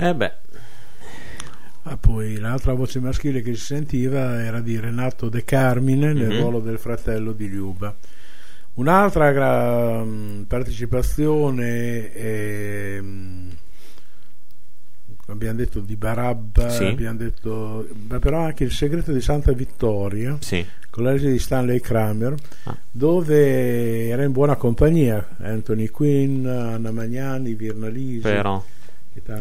Eh 0.00 0.14
beh, 0.14 0.32
Ah, 1.90 1.96
poi 1.96 2.38
l'altra 2.38 2.74
voce 2.74 3.00
maschile 3.00 3.40
che 3.40 3.54
si 3.54 3.64
sentiva 3.64 4.42
era 4.44 4.60
di 4.60 4.78
Renato 4.78 5.30
De 5.30 5.42
Carmine 5.42 6.12
nel 6.12 6.28
Mhm. 6.28 6.38
ruolo 6.40 6.60
del 6.60 6.78
fratello 6.78 7.32
di 7.32 7.48
Liuba. 7.48 7.94
Un'altra 8.74 9.32
gra- 9.32 10.04
mh, 10.04 10.44
partecipazione 10.46 12.12
è, 12.12 13.00
mh, 13.00 13.56
abbiamo 15.28 15.56
detto 15.56 15.80
di 15.80 15.96
Barabba, 15.96 16.68
Sì. 16.68 16.84
abbiamo 16.84 17.16
detto, 17.16 17.88
ma 18.08 18.18
però 18.18 18.40
anche 18.44 18.64
il 18.64 18.72
segreto 18.72 19.10
di 19.12 19.22
Santa 19.22 19.52
Vittoria 19.52 20.36
sì. 20.40 20.62
con 20.90 21.04
la 21.04 21.12
regia 21.12 21.30
di 21.30 21.38
Stanley 21.38 21.80
Kramer, 21.80 22.34
Ah. 22.64 22.76
dove 22.90 24.08
era 24.08 24.24
in 24.24 24.32
buona 24.32 24.56
compagnia 24.56 25.26
Anthony 25.38 25.88
Quinn, 25.88 26.46
Anna 26.46 26.90
Magnani, 26.92 27.54
Virna 27.54 27.88
Lisi 27.88 28.20
Però, 28.20 28.62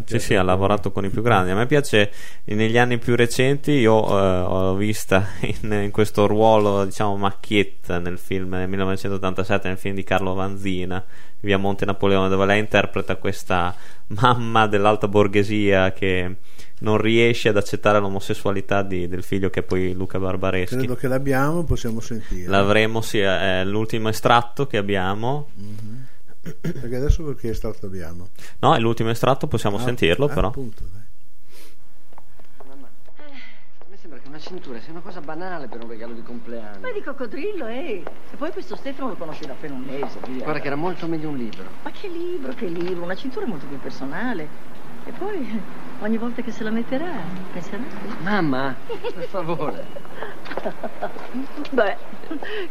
Sì, 0.05 0.19
sì, 0.19 0.36
ha 0.36 0.43
lavorato 0.43 0.91
con 0.91 1.05
i 1.05 1.10
più 1.10 1.22
grandi. 1.22 1.51
A 1.51 1.55
me 1.55 1.65
piace 1.65 2.12
negli 2.46 2.77
anni 2.77 2.98
più 2.98 3.15
recenti. 3.15 3.72
Io 3.72 4.07
eh, 4.07 4.39
ho 4.39 4.75
vista 4.75 5.27
in, 5.41 5.72
in, 5.72 5.91
questo 5.91 6.27
ruolo, 6.27 6.86
diciamo, 6.86 7.15
macchietta 7.17 8.00
nel 8.00 8.17
film 8.17 8.57
del 8.57 8.67
1987, 8.67 9.67
nel 9.67 9.77
film 9.77 9.96
di 9.96 10.03
Carlo 10.03 10.34
Vanzina, 10.34 11.03
Via 11.39 11.57
Monte 11.57 11.86
Napoleone, 11.86 12.29
dove 12.29 12.46
lei 12.46 12.60
interpreta 12.60 13.15
questa 13.15 13.75
mamma 14.07 14.67
dell'alta 14.67 15.07
borghesia 15.07 15.91
che 15.91 16.36
non 16.79 16.98
riesce 16.98 17.50
ad 17.50 17.57
accettare 17.57 18.00
l'omosessualità 18.00 18.84
di, 18.84 19.07
del 19.07 19.24
figlio 19.24 19.50
che 19.50 19.62
è 19.62 19.63
poi 19.63 19.93
Luca 19.93 20.19
Barbareschi. 20.19 20.75
Credo 20.75 20.96
che 20.96 21.07
l'abbiamo, 21.07 21.63
possiamo 21.63 22.00
sentire. 22.00 22.48
L'avremo, 22.48 23.01
sì, 23.01 23.19
è 23.19 23.63
l'ultimo 23.65 24.10
estratto 24.10 24.67
che 24.67 24.77
abbiamo. 24.77 25.50
Mm-hmm. 25.60 25.97
Perché 26.62 26.96
adesso 26.96 27.24
perché 27.24 27.50
estratto 27.50 27.86
abbiamo? 27.86 28.30
No, 28.60 28.75
è 28.75 28.80
l'ultimo 28.80 29.10
estratto, 29.10 29.48
possiamo 29.48 29.77
ah, 29.77 29.82
sentirlo 29.82 30.25
ah, 30.25 30.34
però. 30.34 30.48
Appunto, 30.48 30.84
Mamma, 32.66 32.88
eh, 33.18 33.24
a 33.24 33.86
me 33.89 33.98
sembra 33.98 34.20
che 34.20 34.27
una 34.27 34.39
cintura 34.39 34.80
sia 34.80 34.92
una 34.92 35.01
cosa 35.01 35.20
banale 35.22 35.68
per 35.68 35.84
un 35.84 35.89
regalo 35.89 36.13
di 36.13 36.24
compleanno. 36.24 36.80
Ma 36.80 36.92
di 36.92 37.01
coccodrillo, 37.01 37.68
eh! 37.68 38.04
E 38.32 38.36
poi 38.38 38.51
questo 38.51 38.75
Stefano 38.75 39.10
lo 39.10 39.16
conosce 39.16 39.46
da 39.46 39.54
appena 39.54 39.75
un 39.75 39.84
mese, 39.84 40.20
via. 40.27 40.44
Guarda 40.44 40.60
che 40.60 40.68
era 40.68 40.75
molto 40.75 41.08
meglio 41.08 41.30
un 41.30 41.38
libro. 41.38 41.66
Ma 41.84 41.92
che 41.92 42.08
libro, 42.08 42.54
che 42.54 42.68
libro? 42.68 43.04
Una 43.04 43.16
cintura 43.16 43.46
è 43.46 43.50
molto 43.50 43.66
più 43.66 43.80
personale. 43.80 44.75
E 45.06 45.12
poi 45.12 45.62
ogni 46.00 46.18
volta 46.18 46.42
che 46.42 46.51
se 46.51 46.63
la 46.63 46.70
metterà, 46.70 47.12
penserà. 47.54 47.82
Mamma, 48.22 48.75
per 48.86 49.24
favore. 49.30 49.86
Beh, 51.72 51.98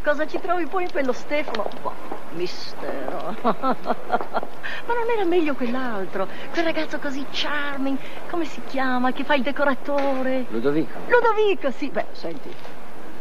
cosa 0.03 0.27
ci 0.27 0.41
trovi 0.41 0.67
poi 0.67 0.85
in 0.85 0.91
quello 0.91 1.13
Stefano? 1.13 1.67
Boh, 1.83 1.93
mistero. 2.33 3.35
Ma 3.43 4.93
non 4.95 5.11
era 5.15 5.25
meglio 5.25 5.55
quell'altro? 5.55 6.27
Quel 6.53 6.65
ragazzo 6.65 6.99
così 6.99 7.25
charming, 7.31 7.97
come 8.29 8.45
si 8.45 8.61
chiama? 8.67 9.13
Che 9.13 9.25
fa 9.25 9.35
il 9.35 9.43
decoratore? 9.43 10.47
Ludovico. 10.49 10.99
Ludovico, 11.09 11.71
sì. 11.71 11.89
Beh, 11.91 12.07
senti, 12.13 12.53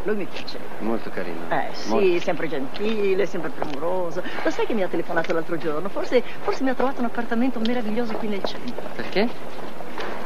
lui 0.04 0.16
mi 0.16 0.26
piace. 0.26 0.60
Molto 0.80 1.10
carino. 1.10 1.46
Eh 1.50 1.70
sì, 1.74 1.90
Molto. 1.90 2.20
sempre 2.20 2.48
gentile, 2.48 3.26
sempre 3.26 3.50
premuroso. 3.52 4.22
Lo 4.44 4.50
sai 4.50 4.66
che 4.66 4.74
mi 4.74 4.84
ha 4.84 4.88
telefonato 4.88 5.34
l'altro 5.34 5.58
giorno? 5.58 5.90
Forse, 5.90 6.22
forse 6.42 6.64
mi 6.64 6.70
ha 6.70 6.74
trovato 6.76 7.00
un 7.00 7.06
appartamento 7.06 7.60
meraviglioso 7.60 8.14
qui 8.16 8.28
nel 8.28 8.44
centro. 8.44 8.90
Perché? 8.96 9.28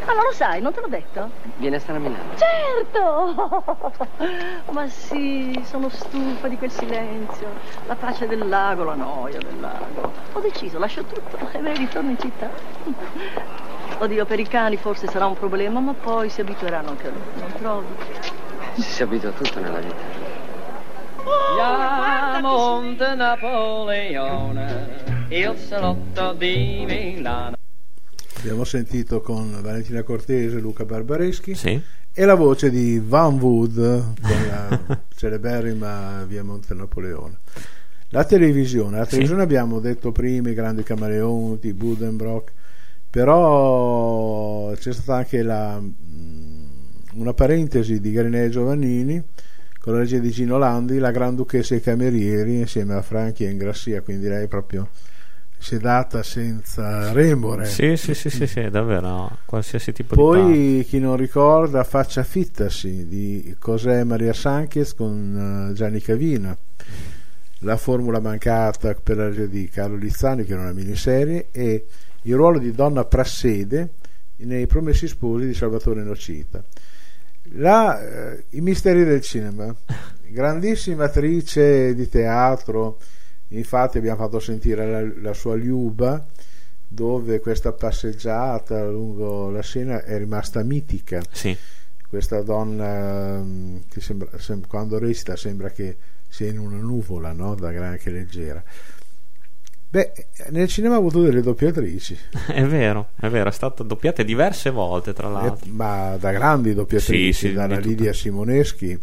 Ma 0.10 0.16
non 0.16 0.24
lo 0.24 0.34
sai, 0.34 0.60
non 0.60 0.74
te 0.74 0.82
l'ho 0.82 0.88
detto? 0.88 1.30
Viene 1.58 1.76
a 1.76 1.80
stare 1.80 2.00
a 2.00 2.02
Milano. 2.02 2.32
Certo! 2.36 3.64
Ma 4.74 4.88
sì, 4.88 5.62
sono 5.64 5.88
stufa 5.90 6.48
di 6.48 6.58
quel 6.58 6.72
silenzio. 6.72 7.48
La 7.86 7.94
pace 7.94 8.26
del 8.26 8.48
lago, 8.48 8.86
la 8.86 8.96
noia 8.96 9.38
del 9.38 9.60
lago. 9.60 10.12
Ho 10.34 10.40
deciso, 10.40 10.80
lascio 10.80 11.04
tutto 11.04 11.38
e 11.54 11.60
me 11.60 11.74
ne 11.74 11.78
ritorno 11.78 12.10
in 12.10 12.18
città. 12.18 12.50
Oddio, 14.02 14.26
per 14.26 14.40
i 14.40 14.48
cani 14.48 14.78
forse 14.78 15.06
sarà 15.06 15.28
un 15.28 15.38
problema, 15.38 15.80
ma 15.80 15.94
poi 15.94 16.30
si 16.30 16.42
abitueranno 16.42 16.90
anche 16.90 17.08
a 17.08 17.12
loro, 17.12 17.32
non 17.36 17.54
trovi? 17.60 17.86
Si 18.82 19.04
abitua 19.04 19.30
a 19.30 19.34
tutto 19.34 19.60
nella 19.60 19.78
vita. 19.78 19.96
Via 21.54 22.40
Monte 22.42 23.14
Napoleone, 23.14 24.88
il 25.28 25.56
salotto 25.56 26.34
di 26.34 26.84
Milano. 26.88 27.58
Abbiamo 28.40 28.64
sentito 28.64 29.22
con 29.22 29.60
Valentina 29.62 30.02
Cortese, 30.04 30.60
Luca 30.60 30.86
Barbareschi 30.86 31.56
Sì. 31.56 31.80
e 32.14 32.26
la 32.26 32.36
voce 32.36 32.70
di 32.70 33.02
Van 33.04 33.38
Wood 33.38 33.76
con 34.22 34.48
la 34.48 35.00
celeberrima 35.16 36.24
Via 36.28 36.44
Monte 36.44 36.74
Napoleone. 36.74 37.38
La 38.10 38.24
televisione, 38.24 38.98
la 38.98 39.06
televisione 39.06 39.44
abbiamo 39.44 39.80
detto 39.80 40.12
prima 40.12 40.50
i 40.50 40.54
grandi 40.54 40.84
camaleonti, 40.84 41.74
Budenbrock, 41.74 42.52
però 43.10 44.72
c'è 44.74 44.94
stata 44.94 45.16
anche 45.16 45.44
la, 45.44 45.80
mh, 45.80 46.68
una 47.16 47.34
parentesi 47.34 48.00
di 48.00 48.12
Grenè 48.12 48.50
Giovannini 48.50 49.22
con 49.80 49.94
la 49.94 50.00
regia 50.00 50.18
di 50.20 50.32
Gino 50.32 50.58
Landi, 50.58 50.98
la 50.98 51.12
Granduchessa 51.12 51.76
e 51.76 51.78
i 51.78 51.82
Camerieri 51.82 52.60
insieme 52.60 52.96
a 52.96 53.02
Franchi 53.02 53.44
e 53.46 53.50
Ingrassia, 53.50 54.02
quindi 54.02 54.28
lei 54.28 54.48
proprio 54.48 54.90
si 55.60 55.76
è 55.76 55.78
data 55.78 56.24
senza 56.24 57.12
remore. 57.12 57.66
Sì, 57.66 57.98
sì, 57.98 58.14
sì, 58.14 58.30
sì, 58.30 58.48
sì, 58.48 58.70
davvero, 58.70 59.40
qualsiasi 59.46 59.92
tipo 59.92 60.16
di 60.16 60.22
Poi 60.22 60.86
chi 60.88 61.00
non 61.00 61.18
ricorda 61.18 61.84
Faccia 61.84 62.24
Fittasi 62.24 63.08
di 63.08 63.56
Cos'è 63.60 64.04
Maria 64.06 64.34
Sanchez 64.34 64.96
con 64.96 65.70
eh, 65.70 65.74
Gianni 65.74 66.00
Cavina. 66.00 66.58
La 67.64 67.76
formula 67.76 68.22
mancata 68.22 68.94
per 68.94 69.18
la 69.18 69.28
regia 69.28 69.46
di 69.46 69.68
Carlo 69.68 69.98
Lizzani, 69.98 70.46
che 70.46 70.54
era 70.54 70.62
una 70.62 70.72
miniserie, 70.72 71.50
e 71.52 71.86
il 72.22 72.36
ruolo 72.36 72.58
di 72.58 72.72
Donna 72.72 73.04
Prassede 73.04 73.96
nei 74.38 74.66
Promessi 74.66 75.10
Sposi 75.10 75.46
di 75.46 75.54
Salvatore 75.54 76.04
Nocita. 76.04 76.64
La, 77.54 78.00
eh, 78.32 78.46
I 78.52 78.62
misteri 78.62 79.04
del 79.04 79.20
cinema, 79.20 79.76
grandissima 80.26 81.06
attrice 81.06 81.94
di 81.94 82.08
teatro, 82.08 82.98
infatti 83.50 83.98
abbiamo 83.98 84.18
fatto 84.18 84.40
sentire 84.40 84.90
la, 84.90 85.12
la 85.22 85.34
sua 85.34 85.56
Liuba, 85.56 86.26
dove 86.88 87.40
questa 87.40 87.72
passeggiata 87.72 88.88
lungo 88.88 89.50
la 89.50 89.62
Siena 89.62 90.04
è 90.04 90.18
rimasta 90.18 90.64
mitica. 90.64 91.22
Sì. 91.32 91.56
Questa 92.08 92.42
donna 92.42 93.38
mm, 93.38 93.78
che 93.88 94.02
sembra, 94.02 94.30
sem- 94.40 94.66
quando 94.66 94.98
recita 94.98 95.36
sembra 95.36 95.70
che 95.70 95.98
sia 96.28 96.48
in 96.48 96.58
una 96.58 96.78
nuvola, 96.78 97.32
no? 97.32 97.56
da 97.56 97.72
grande 97.72 97.98
che 97.98 98.10
leggera. 98.10 98.64
Beh, 99.92 100.12
nel 100.50 100.68
cinema 100.68 100.96
ha 100.96 100.98
avuto 100.98 101.22
delle 101.22 101.42
doppiatrici. 101.42 102.18
È 102.48 102.64
vero, 102.64 103.10
è 103.20 103.28
vero, 103.28 103.50
è 103.50 103.52
stata 103.52 103.82
doppiata 103.82 104.22
diverse 104.22 104.70
volte, 104.70 105.14
tra 105.14 105.30
l'altro. 105.30 105.68
Eh, 105.68 105.72
ma 105.72 106.16
da 106.20 106.32
grandi 106.32 106.76
doppiatrici, 106.76 107.34
Sì, 107.34 107.48
sì, 107.48 107.54
dalla 107.54 107.78
di 107.78 107.82
tutto. 107.82 107.88
Lidia 107.88 108.14
Simoneschi 108.14 109.00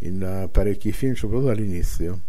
in 0.00 0.22
eh, 0.22 0.48
parecchi 0.48 0.92
film, 0.92 1.14
soprattutto 1.14 1.50
all'inizio. 1.50 2.20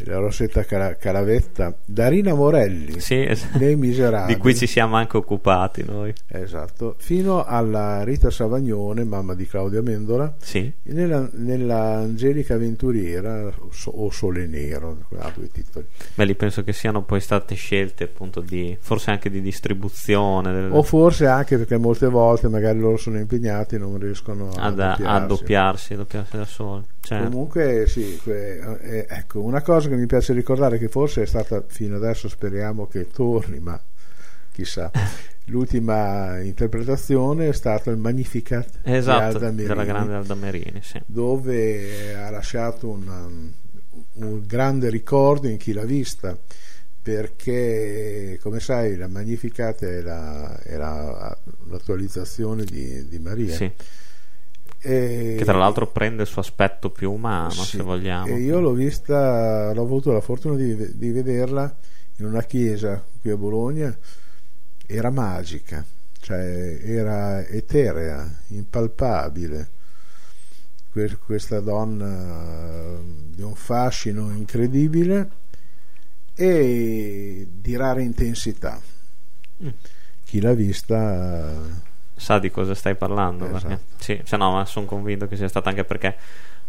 La 0.00 0.18
Rossetta 0.18 0.62
Cara- 0.64 0.94
Caravetta, 0.96 1.74
Darina 1.84 2.34
Morelli 2.34 3.00
Sì, 3.00 3.24
es- 3.24 3.46
nei 3.54 3.76
Miserabili. 3.76 4.34
di 4.36 4.40
cui 4.40 4.54
ci 4.54 4.66
siamo 4.66 4.96
anche 4.96 5.16
occupati 5.16 5.84
noi. 5.86 6.12
Esatto, 6.28 6.96
fino 6.98 7.42
alla 7.44 8.02
Rita 8.04 8.30
Savagnone, 8.30 9.04
mamma 9.04 9.34
di 9.34 9.46
Claudia 9.46 9.80
Mendola, 9.80 10.34
Sì. 10.38 10.70
nella, 10.82 11.26
nella 11.32 11.94
Angelica 11.96 12.54
Avventuriera 12.54 13.46
o 13.46 13.68
So- 13.70 13.90
o 13.90 14.10
Sole 14.10 14.46
Nero, 14.46 14.98
ha 15.18 15.32
due 15.34 15.48
titoli. 15.48 15.86
Beh, 16.14 16.24
lì 16.26 16.34
penso 16.34 16.62
che 16.62 16.72
siano 16.74 17.02
poi 17.02 17.20
state 17.20 17.54
scelte 17.54 18.04
appunto 18.04 18.40
di 18.40 18.76
forse 18.78 19.10
anche 19.10 19.30
di 19.30 19.40
distribuzione 19.40 20.52
del- 20.52 20.70
O 20.72 20.82
forse 20.82 21.26
anche 21.26 21.56
perché 21.56 21.78
molte 21.78 22.06
volte 22.08 22.48
magari 22.48 22.78
loro 22.78 22.96
sono 22.98 23.18
impegnati 23.18 23.76
e 23.76 23.78
non 23.78 23.98
riescono 23.98 24.50
a, 24.50 24.64
a 24.66 24.70
doppiarsi. 24.70 25.26
doppiarsi, 25.26 25.92
a 25.94 25.96
doppiarsi 25.96 26.36
da 26.36 26.44
soli. 26.44 26.82
Certo. 27.06 27.28
Comunque 27.30 27.86
sì, 27.86 28.18
que- 28.20 28.58
eh, 28.80 29.06
ecco, 29.08 29.40
una 29.40 29.62
cosa 29.62 29.88
che 29.88 29.94
mi 29.94 30.06
piace 30.06 30.32
ricordare 30.32 30.76
che 30.76 30.88
forse 30.88 31.22
è 31.22 31.26
stata 31.26 31.62
fino 31.64 31.94
adesso, 31.94 32.28
speriamo 32.28 32.88
che 32.88 33.06
torni, 33.08 33.60
ma 33.60 33.80
chissà. 34.50 34.90
L'ultima 35.48 36.40
interpretazione 36.40 37.46
è 37.48 37.52
stata 37.52 37.90
il 37.92 37.96
Magnificat 37.98 38.68
di 38.82 38.92
Esatto, 38.92 39.36
Alda 39.36 39.50
della 39.52 39.84
grande 39.84 40.14
Alda 40.14 40.34
Merini, 40.34 40.80
sì. 40.82 41.00
dove 41.06 42.16
ha 42.16 42.28
lasciato 42.30 42.88
una- 42.88 43.28
un 44.14 44.42
grande 44.44 44.90
ricordo 44.90 45.46
in 45.46 45.58
chi 45.58 45.72
l'ha 45.72 45.84
vista 45.84 46.36
perché 47.02 48.38
come 48.42 48.58
sai 48.58 48.96
la 48.96 49.06
Magnificat 49.06 49.84
è, 49.84 50.00
la- 50.00 50.58
è 50.60 50.76
la- 50.76 51.38
l'attualizzazione 51.68 52.64
di, 52.64 53.06
di 53.08 53.18
Maria 53.20 53.54
Sì. 53.54 53.70
E- 54.86 55.34
Che 55.36 55.44
tra 55.44 55.58
l'altro 55.58 55.88
prende 55.88 56.22
il 56.22 56.28
suo 56.28 56.40
aspetto 56.40 56.90
più 56.90 57.10
umano, 57.10 57.50
sì, 57.50 57.76
se 57.76 57.82
vogliamo. 57.82 58.26
E 58.26 58.38
io 58.38 58.60
l'ho 58.60 58.72
vista, 58.72 59.72
l'ho 59.72 59.82
avuto 59.82 60.12
la 60.12 60.20
fortuna 60.20 60.54
di, 60.54 60.96
di 60.96 61.10
vederla 61.10 61.74
in 62.18 62.26
una 62.26 62.42
chiesa 62.42 63.04
qui 63.20 63.30
a 63.30 63.36
Bologna, 63.36 63.96
era 64.86 65.10
magica, 65.10 65.84
cioè 66.20 66.78
era 66.84 67.44
eterea, 67.46 68.42
impalpabile. 68.48 69.70
Que- 70.92 71.18
Questa 71.18 71.60
donna 71.60 72.94
eh, 72.94 72.98
di 73.34 73.42
un 73.42 73.54
fascino 73.54 74.30
incredibile 74.32 75.30
e 76.34 77.48
di 77.50 77.76
rara 77.76 78.00
intensità. 78.00 78.80
Mm. 79.62 79.68
Chi 80.24 80.40
l'ha 80.40 80.54
vista 80.54 81.62
Sa 82.16 82.38
di 82.38 82.50
cosa 82.50 82.74
stai 82.74 82.94
parlando. 82.94 83.44
Esatto. 83.46 83.66
Perché, 83.66 83.82
sì, 83.98 84.20
cioè, 84.24 84.38
no, 84.38 84.52
ma 84.52 84.64
sono 84.64 84.86
convinto 84.86 85.28
che 85.28 85.36
sia 85.36 85.48
stata 85.48 85.68
anche 85.68 85.84
perché 85.84 86.16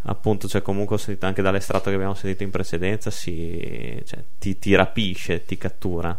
appunto 0.02 0.46
cioè, 0.46 0.62
comunque 0.62 0.94
ho 0.96 0.98
sentito 0.98 1.26
anche 1.26 1.42
dall'estratto 1.42 1.88
che 1.88 1.96
abbiamo 1.96 2.14
sentito 2.14 2.42
in 2.44 2.50
precedenza 2.50 3.10
si, 3.10 4.00
cioè, 4.06 4.22
ti, 4.38 4.58
ti 4.58 4.74
rapisce, 4.74 5.44
ti 5.44 5.56
cattura. 5.56 6.18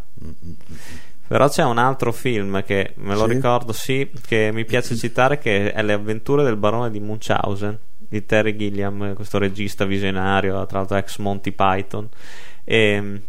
Però 1.28 1.48
c'è 1.48 1.64
un 1.64 1.78
altro 1.78 2.12
film 2.12 2.64
che 2.64 2.94
me 2.98 3.14
lo 3.16 3.28
Sì. 3.28 3.34
ricordo, 3.34 3.72
sì, 3.72 4.10
che 4.26 4.50
mi 4.52 4.66
piace 4.66 4.96
citare, 4.98 5.38
che 5.38 5.72
è 5.72 5.82
Le 5.84 5.94
avventure 5.94 6.44
del 6.44 6.56
barone 6.58 6.90
di 6.90 7.00
Munchausen 7.00 7.78
di 7.98 8.26
Terry 8.26 8.56
Gilliam, 8.56 9.14
questo 9.14 9.38
regista 9.38 9.86
visionario, 9.86 10.66
tra 10.66 10.80
l'altro 10.80 10.98
ex 10.98 11.18
Monty 11.20 11.52
Python. 11.52 12.10
E, 12.64 13.22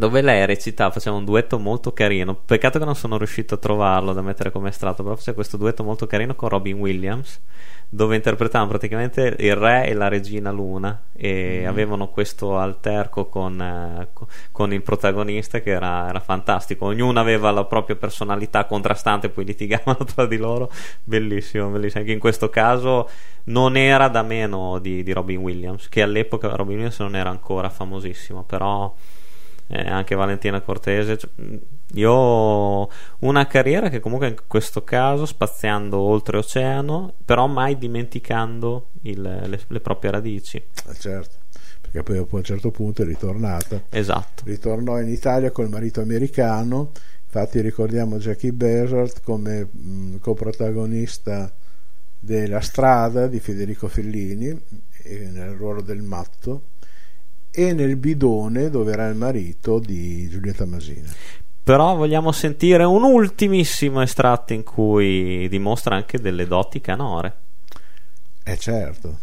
dove 0.00 0.22
lei 0.22 0.46
recitava, 0.46 0.90
faceva 0.90 1.14
un 1.16 1.26
duetto 1.26 1.58
molto 1.58 1.92
carino. 1.92 2.34
Peccato 2.34 2.78
che 2.78 2.84
non 2.86 2.96
sono 2.96 3.18
riuscito 3.18 3.54
a 3.54 3.58
trovarlo 3.58 4.14
da 4.14 4.22
mettere 4.22 4.50
come 4.50 4.70
estratto, 4.70 5.02
però 5.02 5.14
c'è 5.14 5.34
questo 5.34 5.58
duetto 5.58 5.84
molto 5.84 6.06
carino 6.06 6.34
con 6.34 6.48
Robin 6.48 6.78
Williams, 6.78 7.38
dove 7.86 8.16
interpretavano 8.16 8.70
praticamente 8.70 9.36
il 9.40 9.54
re 9.54 9.84
e 9.86 9.92
la 9.94 10.08
regina 10.08 10.50
Luna 10.50 11.02
e 11.14 11.62
Mm. 11.64 11.68
avevano 11.68 12.08
questo 12.08 12.56
alterco 12.56 13.26
con, 13.26 13.60
eh, 13.60 14.08
co- 14.14 14.26
con 14.50 14.72
il 14.72 14.80
protagonista 14.82 15.60
che 15.60 15.70
era, 15.72 16.08
era 16.08 16.20
fantastico. 16.20 16.86
Ognuno 16.86 17.20
aveva 17.20 17.50
la 17.50 17.64
propria 17.64 17.96
personalità 17.96 18.64
contrastante, 18.64 19.28
poi 19.28 19.44
litigavano 19.44 20.04
tra 20.14 20.24
di 20.24 20.38
loro. 20.38 20.70
Bellissimo, 21.04 21.68
bellissimo. 21.68 22.00
Anche 22.00 22.12
in 22.14 22.20
questo 22.20 22.48
caso 22.48 23.06
non 23.44 23.76
era 23.76 24.08
da 24.08 24.22
meno 24.22 24.78
di, 24.78 25.02
di 25.02 25.12
Robin 25.12 25.38
Williams, 25.40 25.88
che 25.90 26.00
all'epoca 26.00 26.48
Robin 26.56 26.76
Williams 26.76 27.00
non 27.00 27.16
era 27.16 27.28
ancora 27.28 27.68
famosissimo, 27.68 28.44
però 28.44 28.94
eh, 29.70 29.88
anche 29.88 30.14
Valentina 30.14 30.60
Cortese. 30.60 31.16
cioè, 31.16 31.30
io 31.94 32.12
ho 32.12 32.90
una 33.20 33.46
carriera 33.46 33.88
che 33.88 34.00
comunque 34.00 34.28
in 34.28 34.36
questo 34.46 34.84
caso 34.84 35.26
spaziando 35.26 35.98
oltreoceano, 35.98 37.14
però 37.24 37.46
mai 37.46 37.78
dimenticando 37.78 38.90
il- 39.02 39.20
le, 39.22 39.60
le 39.66 39.80
proprie 39.80 40.10
radici. 40.10 40.56
Eh, 40.56 40.94
certo, 40.98 41.36
perché 41.80 42.02
poi 42.02 42.16
dopo 42.16 42.36
a 42.36 42.38
un 42.38 42.44
certo 42.44 42.70
punto 42.70 43.02
è 43.02 43.04
ritornata. 43.04 43.82
Esatto. 43.90 44.42
Ritornò 44.44 45.00
in 45.00 45.08
Italia 45.08 45.50
col 45.50 45.68
marito 45.68 46.00
americano, 46.00 46.92
infatti 47.24 47.60
ricordiamo 47.60 48.18
Jackie 48.18 48.52
Bezard 48.52 49.22
come 49.22 49.68
mh, 49.70 50.18
coprotagonista 50.18 51.52
della 52.18 52.60
strada 52.60 53.26
di 53.26 53.40
Federico 53.40 53.88
Fellini 53.88 54.48
eh, 55.04 55.28
nel 55.30 55.52
ruolo 55.54 55.80
del 55.80 56.02
matto 56.02 56.62
e 57.50 57.72
nel 57.72 57.96
bidone 57.96 58.70
dove 58.70 58.92
era 58.92 59.08
il 59.08 59.16
marito 59.16 59.78
di 59.78 60.28
Giulietta 60.28 60.66
Masina. 60.66 61.10
Però 61.62 61.94
vogliamo 61.94 62.32
sentire 62.32 62.84
un 62.84 63.02
ultimissimo 63.02 64.00
estratto 64.02 64.52
in 64.52 64.64
cui 64.64 65.48
dimostra 65.48 65.94
anche 65.94 66.18
delle 66.18 66.46
doti 66.46 66.80
canore. 66.80 67.36
Eh 68.42 68.56
certo. 68.56 69.18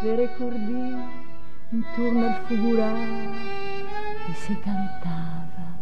Le 0.00 0.16
ricordi 0.16 0.94
intorno 1.70 2.26
al 2.26 2.40
fougurà 2.46 2.94
e 2.96 4.34
si 4.34 4.56
cantava 4.60 5.76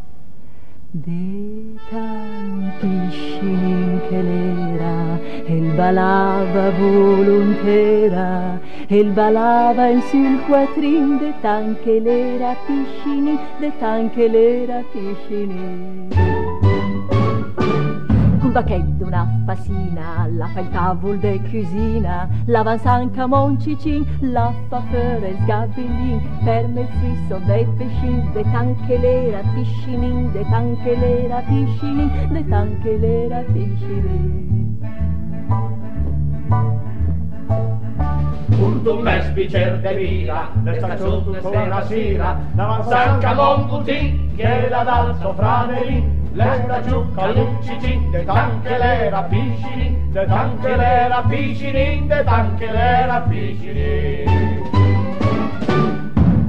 de 0.90 1.74
tanti 1.90 3.10
scinin 3.10 4.00
che 4.08 4.22
l'era 4.22 5.05
e 5.44 5.56
il 5.56 5.72
balava 5.74 6.70
volontera 6.70 8.58
e 8.86 8.96
il 8.96 9.10
balava 9.10 9.86
in 9.88 10.02
sul 10.02 10.40
quattrin 10.46 11.18
de 11.18 11.32
tanche 11.40 12.00
l'era 12.00 12.54
piscini 12.66 13.38
de 13.58 13.72
tanche 13.78 14.28
l'era 14.28 14.82
piscini 14.92 16.08
un 18.46 18.52
bacchetto, 18.52 19.04
una 19.04 19.26
fasina, 19.44 20.28
la 20.30 20.46
fa 20.46 20.60
il 20.60 20.70
tavol 20.70 21.18
de 21.18 21.40
cucina, 21.50 22.28
la 22.46 22.62
vansanca 22.62 23.26
moncicin, 23.26 24.04
la 24.20 24.52
fa 24.68 24.80
fuori 24.88 25.30
il 25.30 25.36
sgabellin, 25.42 26.20
ferme 26.44 26.82
il 26.82 26.88
frisso 27.00 27.40
dei 27.44 27.66
pescin, 27.76 28.30
de 28.32 28.42
tanche 28.52 28.98
l'era 28.98 29.42
piscinin, 29.54 30.30
de 30.30 30.44
tanche 30.48 30.94
l'era 30.94 31.40
piscinin, 31.40 32.08
de 32.30 32.48
tanche 32.48 32.96
l'era 32.98 33.42
piscinin. 33.52 35.05
Un 38.86 39.02
mes 39.02 39.34
bicer 39.34 39.80
de 39.82 39.94
vila, 39.94 40.48
de 40.64 40.74
stagione 40.78 41.40
sera 41.40 42.36
la 42.56 42.84
sanca 42.88 43.34
mon 43.34 43.66
putin, 43.68 44.34
che 44.36 44.68
la 44.68 44.84
dal 44.84 45.14
sofranelin, 45.20 46.30
l'esta 46.32 46.82
giucca 46.82 47.26
lucicin, 47.32 48.10
de 48.10 48.24
tanche 48.24 48.78
l'era 48.78 49.22
piscinin, 49.22 50.12
de 50.12 50.26
tanche 50.26 50.76
l'era 50.76 51.22
piscinin, 51.28 52.06
de 52.08 52.24
tanche 52.24 52.70
l'era 52.72 53.20
piscinin. 53.28 54.85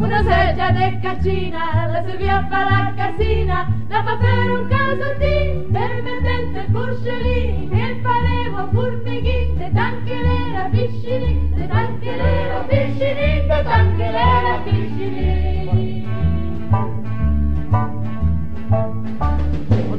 Una 0.07 0.23
sedia 0.23 0.71
de 0.71 0.99
carcina, 1.01 1.85
la 1.91 2.01
servia 2.01 2.47
fa 2.49 2.63
la 2.63 2.93
casina, 2.95 3.67
fa 3.89 4.03
fare 4.03 4.51
un 4.51 4.67
casottin, 4.69 5.69
permettente 5.69 6.65
porcellini, 6.71 7.67
che 7.67 7.99
pareva 8.01 8.69
formighin, 8.71 9.57
de 9.57 9.69
tanche 9.73 10.13
l'era 10.15 10.69
piscini, 10.71 11.51
de 11.53 11.67
tanche 11.67 12.15
l'era 12.15 12.59
piscini, 12.69 13.47
de 13.47 13.63
tanche 13.63 14.11
l'era 14.15 14.61
piscini. 14.63 16.05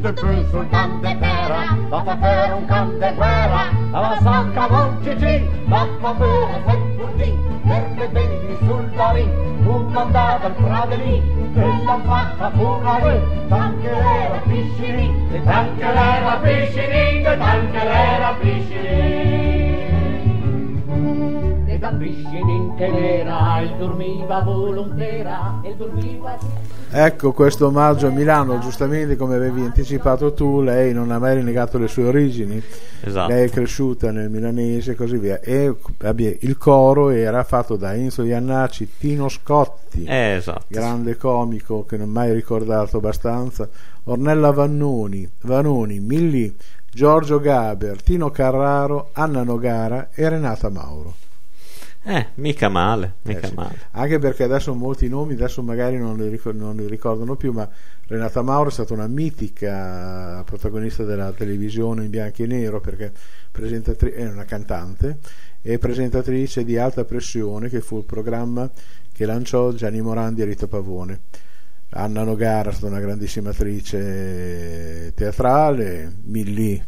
De 0.01 0.13
più 0.13 0.49
sul 0.49 0.69
can 0.71 1.01
de 1.03 1.17
pera, 1.21 1.77
la 1.91 2.03
fa 2.03 2.17
fare 2.17 2.53
un 2.53 2.65
can 2.65 2.99
de 2.99 3.13
guerra, 3.15 3.65
la 3.91 4.19
sanca 4.23 4.69
cicin, 5.03 5.69
la 5.69 5.87
fa 6.01 6.15
fare 6.15 6.63
set 6.65 6.97
putin, 6.97 7.37
bevi 8.49 8.57
sul 8.65 8.89
darin, 8.97 9.29
un 9.67 9.91
mandato 9.93 10.47
al 10.47 10.53
pradelin, 10.53 11.53
che 11.53 11.61
l'ha 11.85 12.01
fatta 12.05 12.51
furare, 12.51 13.45
tanche 13.49 13.91
l'era 13.91 14.41
piscini, 14.47 15.43
tanche 15.45 15.85
l'era 15.85 16.39
piscini, 16.43 17.23
tanche 17.23 17.85
l'era 17.85 18.35
piscini. 18.41 19.28
Ecco 26.91 27.33
questo 27.33 27.67
omaggio 27.67 28.07
a 28.07 28.11
Milano, 28.11 28.59
giustamente 28.59 29.17
come 29.17 29.35
avevi 29.37 29.63
anticipato 29.63 30.33
tu, 30.33 30.61
lei 30.63 30.93
non 30.95 31.11
ha 31.11 31.19
mai 31.19 31.35
rinnegato 31.37 31.77
le 31.79 31.87
sue 31.87 32.05
origini, 32.05 32.63
Esatto. 33.03 33.31
lei 33.33 33.47
è 33.47 33.51
cresciuta 33.51 34.11
nel 34.11 34.31
milanese 34.31 34.93
e 34.93 34.95
così 34.95 35.19
via. 35.19 35.39
E 35.41 35.75
il 36.41 36.57
coro 36.57 37.11
era 37.11 37.45
fatto 37.45 37.77
da 37.77 37.95
Enzo 37.95 38.23
Iannacci, 38.25 38.89
Tino 38.99 39.29
Scotti, 39.29 40.05
Eh, 40.05 40.35
esatto. 40.37 40.65
grande 40.69 41.17
comico 41.17 41.85
che 41.85 41.97
non 41.99 42.09
ho 42.09 42.13
mai 42.13 42.33
ricordato 42.33 42.97
abbastanza, 42.97 43.69
Ornella 44.05 44.51
Vannoni, 44.53 45.29
Vanoni, 45.43 46.01
Milli, 46.01 46.57
Giorgio 46.91 47.39
Gaber, 47.39 48.03
Tino 48.03 48.31
Carraro, 48.31 49.11
Anna 49.13 49.43
Nogara 49.43 50.09
e 50.15 50.27
Renata 50.29 50.71
Mauro. 50.71 51.15
Eh, 52.05 52.29
mica 52.37 52.69
male, 52.69 53.15
mica 53.23 53.47
Eh 53.47 53.49
sì. 53.49 53.55
male. 53.55 53.79
Anche 53.91 54.19
perché 54.19 54.45
adesso 54.45 54.75
molti 54.75 55.09
nomi, 55.09 55.35
adesso 55.35 55.63
magari 55.63 55.99
non 55.99 56.17
li, 56.17 56.29
ricor- 56.29 56.55
non 56.55 56.77
li 56.77 56.87
ricordano 56.87 57.37
più, 57.37 57.53
ma 57.53 57.69
Renata 58.07 58.41
Mauro 58.41 58.71
è 58.71 58.73
stata 58.73 58.95
una 58.95 59.07
mitica 59.09 60.43
protagonista 60.45 61.05
della 61.05 61.33
televisione 61.33 62.05
in 62.05 62.11
bianco 62.11 62.43
e 62.43 62.47
nero 62.47 62.81
perché 62.81 63.13
presentatri- 63.51 64.13
è 64.13 64.27
una 64.27 64.45
cantante 64.45 65.19
e 65.61 65.79
presentatrice 65.79 66.65
di 66.65 66.79
Alta 66.79 67.05
Pressione, 67.05 67.69
che 67.69 67.81
fu 67.81 67.99
il 67.99 68.05
programma 68.05 68.71
che 69.13 69.27
lanciò 69.27 69.73
Gianni 69.73 70.01
Morandi 70.01 70.41
e 70.43 70.45
Rita 70.47 70.67
Pavone. 70.67 71.21
Anna 71.91 72.23
Nogara 72.23 72.71
è 72.71 72.73
stata 72.73 72.87
una 72.93 73.01
grandissima 73.01 73.51
attrice 73.51 75.13
teatrale, 75.15 76.13
Millì 76.25 76.83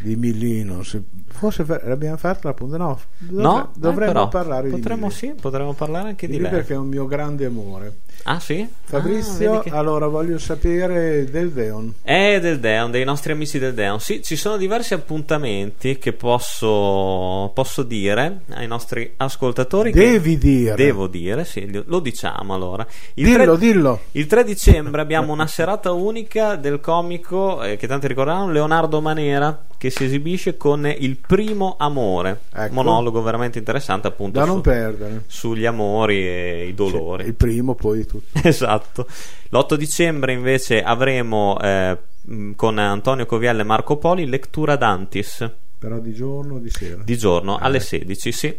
di 0.00 0.16
Millino, 0.16 0.82
se- 0.82 1.02
forse 1.28 1.64
l'abbiamo 1.84 2.16
fatta 2.16 2.48
la 2.48 2.54
punta, 2.54 2.76
no, 2.76 2.98
dovre- 3.18 3.42
No, 3.42 3.64
eh, 3.64 3.68
dovremmo 3.78 4.12
però, 4.12 4.28
parlare 4.28 4.68
potremmo, 4.70 5.08
di 5.08 5.14
Millì. 5.20 5.34
sì, 5.34 5.40
potremmo 5.40 5.72
parlare 5.74 6.08
anche 6.08 6.26
di 6.26 6.32
Millì 6.34 6.44
lei. 6.44 6.52
perché 6.52 6.74
è 6.74 6.76
un 6.76 6.88
mio 6.88 7.06
grande 7.06 7.44
amore. 7.46 7.96
Ah, 8.28 8.40
sì? 8.40 8.66
Fabrizio, 8.84 9.58
Ah, 9.58 9.60
che- 9.60 9.70
allora 9.70 10.06
voglio 10.08 10.38
sapere 10.38 11.26
del 11.30 11.50
Deon. 11.52 11.94
Eh, 12.02 12.40
del 12.40 12.58
Deon, 12.60 12.90
dei 12.90 13.04
nostri 13.04 13.32
amici 13.32 13.58
del 13.58 13.74
Deon. 13.74 14.00
Sì, 14.00 14.22
ci 14.22 14.36
sono 14.36 14.56
diversi 14.56 14.94
appuntamenti 14.94 15.98
che 15.98 16.12
posso, 16.14 17.50
posso 17.54 17.82
dire 17.82 18.40
ai 18.50 18.66
nostri 18.66 19.12
ascoltatori. 19.18 19.92
Devi 19.92 20.38
dire. 20.38 20.74
Devo 20.74 21.06
dire, 21.06 21.44
sì, 21.44 21.70
lo- 21.70 21.84
lo 21.86 22.00
diciamo 22.00 22.54
allora. 22.54 22.86
Il 23.14 23.24
Dillo, 23.26 23.56
3 23.56 23.58
dillo. 23.58 24.00
Il 24.12 24.26
3 24.26 24.44
dicembre 24.44 25.00
abbiamo 25.02 25.32
una 25.32 25.46
serata 25.46 25.92
unica 25.92 26.56
del 26.56 26.80
comico, 26.80 27.62
eh, 27.62 27.76
che 27.76 27.86
tanti 27.86 28.06
ricorderanno, 28.08 28.50
Leonardo 28.50 29.00
Manera, 29.00 29.64
che 29.88 29.90
si 29.90 30.04
esibisce 30.04 30.56
con 30.56 30.86
Il 30.86 31.16
primo 31.16 31.76
amore. 31.78 32.40
Ecco. 32.52 32.74
Monologo 32.74 33.22
veramente 33.22 33.58
interessante 33.58 34.06
appunto 34.08 34.38
Da 34.40 34.44
non 34.46 34.56
su- 34.56 34.60
perdere. 34.62 35.22
sugli 35.26 35.64
amori 35.66 36.26
e 36.26 36.66
i 36.68 36.74
dolori. 36.74 37.24
Il 37.26 37.34
primo, 37.34 37.74
poi 37.74 38.04
tutto. 38.06 38.38
Esatto. 38.46 39.06
L'8 39.50 39.74
dicembre 39.74 40.32
invece 40.32 40.82
avremo 40.82 41.58
eh, 41.60 41.96
con 42.56 42.78
Antonio 42.78 43.26
Covielle 43.26 43.60
e 43.62 43.64
Marco 43.64 43.96
Poli 43.96 44.26
Lectura 44.26 44.74
Dantis 44.76 45.48
Però 45.78 45.98
di 45.98 46.12
giorno 46.12 46.54
o 46.56 46.58
di 46.58 46.70
sera? 46.70 47.02
di 47.04 47.16
giorno 47.16 47.56
alle 47.58 47.76
ecco. 47.76 47.86
16, 47.86 48.32
sì. 48.32 48.54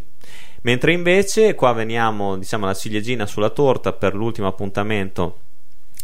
Mentre 0.61 0.91
invece 0.93 1.55
qua 1.55 1.71
veniamo, 1.73 2.37
diciamo, 2.37 2.65
alla 2.65 2.73
ciliegina 2.73 3.25
sulla 3.25 3.49
torta 3.49 3.93
per 3.93 4.15
l'ultimo 4.15 4.47
appuntamento 4.47 5.39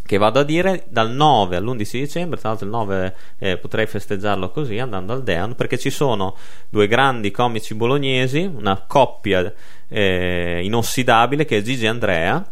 che 0.06 0.18
vado 0.18 0.40
a 0.40 0.44
dire 0.44 0.86
dal 0.90 1.12
9 1.12 1.56
all'11 1.56 1.92
dicembre, 1.92 2.40
tra 2.40 2.50
l'altro 2.50 2.66
il 2.66 2.72
9 2.74 3.16
eh, 3.40 3.58
potrei 3.58 3.88
festeggiarlo 3.88 4.52
così 4.52 4.78
andando 4.78 5.14
al 5.14 5.24
Deon 5.24 5.56
perché 5.56 5.78
ci 5.78 5.90
sono 5.90 6.36
due 6.70 6.88
grandi 6.88 7.32
comici 7.32 7.74
bolognesi, 7.74 8.42
una 8.42 8.84
coppia 8.86 9.52
eh, 9.88 10.62
inossidabile 10.64 11.46
che 11.46 11.58
è 11.58 11.62
Gigi 11.62 11.88
Andrea 11.88 12.46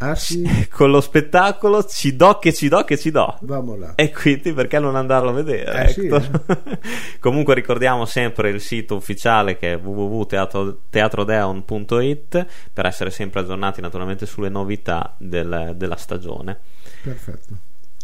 Ah 0.00 0.14
sì? 0.14 0.44
con 0.70 0.90
lo 0.90 1.00
spettacolo 1.00 1.82
Ci 1.84 2.14
do 2.14 2.38
che 2.38 2.52
ci 2.52 2.68
do 2.68 2.84
che 2.84 2.96
ci 2.96 3.10
do. 3.10 3.36
Vamo 3.40 3.76
là. 3.76 3.92
E 3.96 4.12
quindi 4.12 4.52
perché 4.52 4.78
non 4.78 4.94
andarlo 4.96 5.30
a 5.30 5.32
vedere? 5.32 5.84
Eh, 5.84 5.88
sì, 5.88 6.06
Ecco. 6.06 6.20
Comunque 7.20 7.54
ricordiamo 7.54 8.04
sempre 8.04 8.50
il 8.50 8.60
sito 8.60 8.94
ufficiale 8.94 9.56
che 9.56 9.72
è 9.72 9.76
www.teatrodeon.it 9.76 12.46
per 12.72 12.86
essere 12.86 13.10
sempre 13.10 13.40
aggiornati 13.40 13.80
naturalmente 13.80 14.26
sulle 14.26 14.48
novità 14.48 15.14
del- 15.18 15.72
della 15.76 15.96
stagione. 15.96 16.58
Perfetto. 17.02 17.54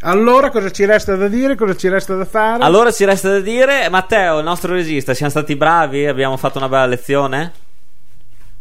Allora, 0.00 0.50
cosa 0.50 0.70
ci 0.70 0.84
resta 0.84 1.14
da 1.16 1.28
dire? 1.28 1.54
Cosa 1.54 1.74
ci 1.76 1.88
resta 1.88 2.14
da 2.16 2.24
fare? 2.26 2.62
Allora 2.62 2.90
ci 2.90 3.04
resta 3.04 3.30
da 3.30 3.40
dire, 3.40 3.88
Matteo, 3.88 4.38
il 4.38 4.44
nostro 4.44 4.74
regista, 4.74 5.14
siamo 5.14 5.30
stati 5.30 5.56
bravi? 5.56 6.06
Abbiamo 6.06 6.36
fatto 6.36 6.58
una 6.58 6.68
bella 6.68 6.86
lezione? 6.86 7.52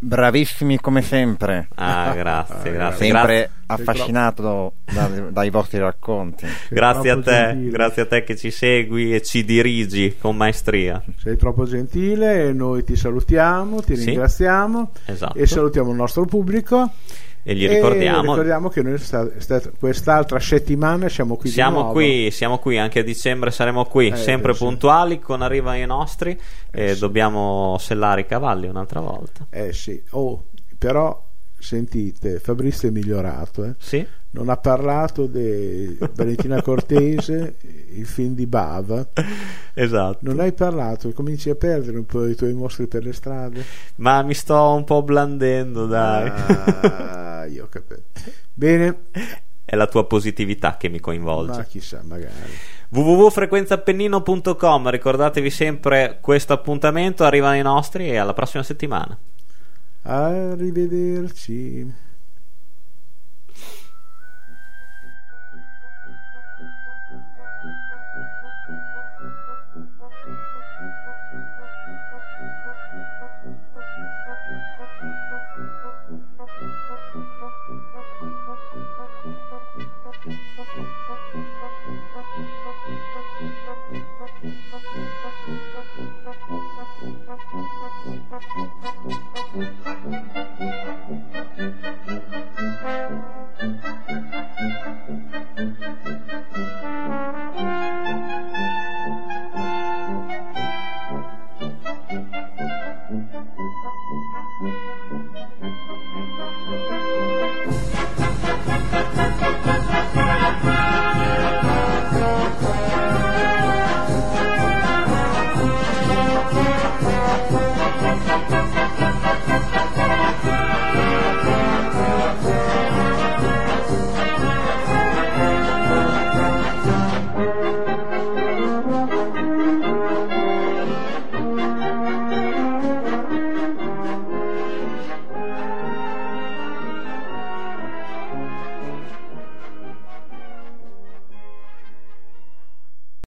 Bravissimi 0.06 0.80
come 0.82 1.02
sempre. 1.02 1.68
Ah, 1.76 2.12
grazie, 2.16 2.72
grazie. 2.74 3.06
Sempre 3.06 3.34
Grazie. 3.36 3.50
affascinato 3.68 4.74
da- 4.94 5.08
dai 5.30 5.50
vostri 5.50 5.80
racconti. 5.80 6.46
Grazie 6.70 7.10
a 7.12 7.20
te, 7.22 7.32
gentile. 7.32 7.70
grazie 7.72 8.02
a 8.02 8.06
te 8.06 8.24
che 8.24 8.36
ci 8.36 8.52
segui 8.52 9.16
e 9.16 9.22
ci 9.22 9.46
dirigi 9.46 10.18
con 10.20 10.36
maestria. 10.36 11.02
Sei 11.18 11.38
troppo 11.38 11.64
gentile 11.66 12.48
e 12.50 12.54
noi 12.54 12.84
ti 12.84 12.96
salutiamo, 12.98 13.82
ti 13.82 13.96
Sì. 13.96 14.06
ringraziamo 14.08 14.92
Esatto. 15.06 15.38
e 15.38 15.46
salutiamo 15.48 15.90
il 15.92 15.96
nostro 15.96 16.26
pubblico. 16.26 16.92
E 17.46 17.56
gli 17.56 17.68
ricordiamo- 17.68 18.32
ricordiamo 18.32 18.70
che 18.70 18.82
noi 18.82 18.98
sta- 18.98 19.30
sta- 19.38 19.62
quest'altra 19.78 20.40
settimana 20.40 21.10
siamo 21.10 21.36
qui 21.36 21.50
Siamo 21.50 21.92
qui, 21.92 22.32
siamo 22.32 22.58
qui, 22.58 22.78
anche 22.78 23.00
a 23.00 23.04
dicembre 23.04 23.52
saremo 23.52 23.84
qui, 23.86 24.08
Eh, 24.08 24.16
sempre 24.16 24.54
sì. 24.54 24.64
puntuali 24.64 25.20
con 25.20 25.42
arrivano 25.42 25.78
i 25.78 25.86
nostri 25.86 26.40
e 26.72 26.96
dobbiamo 26.98 27.76
sellare 27.80 28.22
i 28.22 28.26
cavalli 28.26 28.68
un'altra 28.68 29.02
volta. 29.02 29.46
Eh 29.50 29.74
sì, 29.74 30.02
oh, 30.12 30.46
però 30.78 31.22
sentite, 31.60 32.40
Fabrizio 32.40 32.88
è 32.88 32.92
migliorato. 32.92 33.64
eh. 33.66 33.74
Sì? 33.78 34.06
Non 34.36 34.50
ha 34.50 34.58
parlato 34.58 35.28
di 35.28 35.96
Valentina 36.16 36.60
Cortese, 36.64 37.56
il 37.94 38.06
film 38.08 38.34
di 38.34 38.48
Bava. 38.48 39.08
Esatto. 39.76 40.18
Non 40.22 40.40
hai 40.40 40.54
parlato, 40.54 41.12
cominci 41.12 41.52
a 41.52 41.56
perdere 41.56 41.98
un 41.98 42.06
po' 42.08 42.26
i 42.26 42.34
tuoi 42.36 42.54
mostri 42.54 42.88
per 42.88 43.04
le 43.04 43.14
strade. 43.14 43.64
Ma 43.98 44.24
mi 44.24 44.34
sto 44.34 44.74
un 44.74 44.86
po' 44.86 45.04
blandendo, 45.04 45.86
dai. 45.86 46.30
Ah, 46.30 47.46
io 47.46 47.66
ho 47.66 47.68
capito. 47.70 48.02
Bene, 48.54 49.02
È 49.66 49.76
la 49.76 49.86
tua 49.88 50.06
positività 50.08 50.78
che 50.78 50.90
mi 50.90 51.00
coinvolge. 51.00 51.58
ma 51.58 51.64
chissà, 51.66 52.02
magari. 52.04 52.34
www.frequenzappennino.com 52.90 54.90
ricordatevi 54.90 55.50
sempre 55.52 56.18
questo 56.22 56.54
appuntamento 56.54 57.24
arrivano 57.24 57.56
i 57.56 57.62
nostri 57.62 58.10
e 58.10 58.18
alla 58.18 58.34
prossima 58.34 58.64
settimana 58.64 59.16
Arrivederci. 60.02 61.94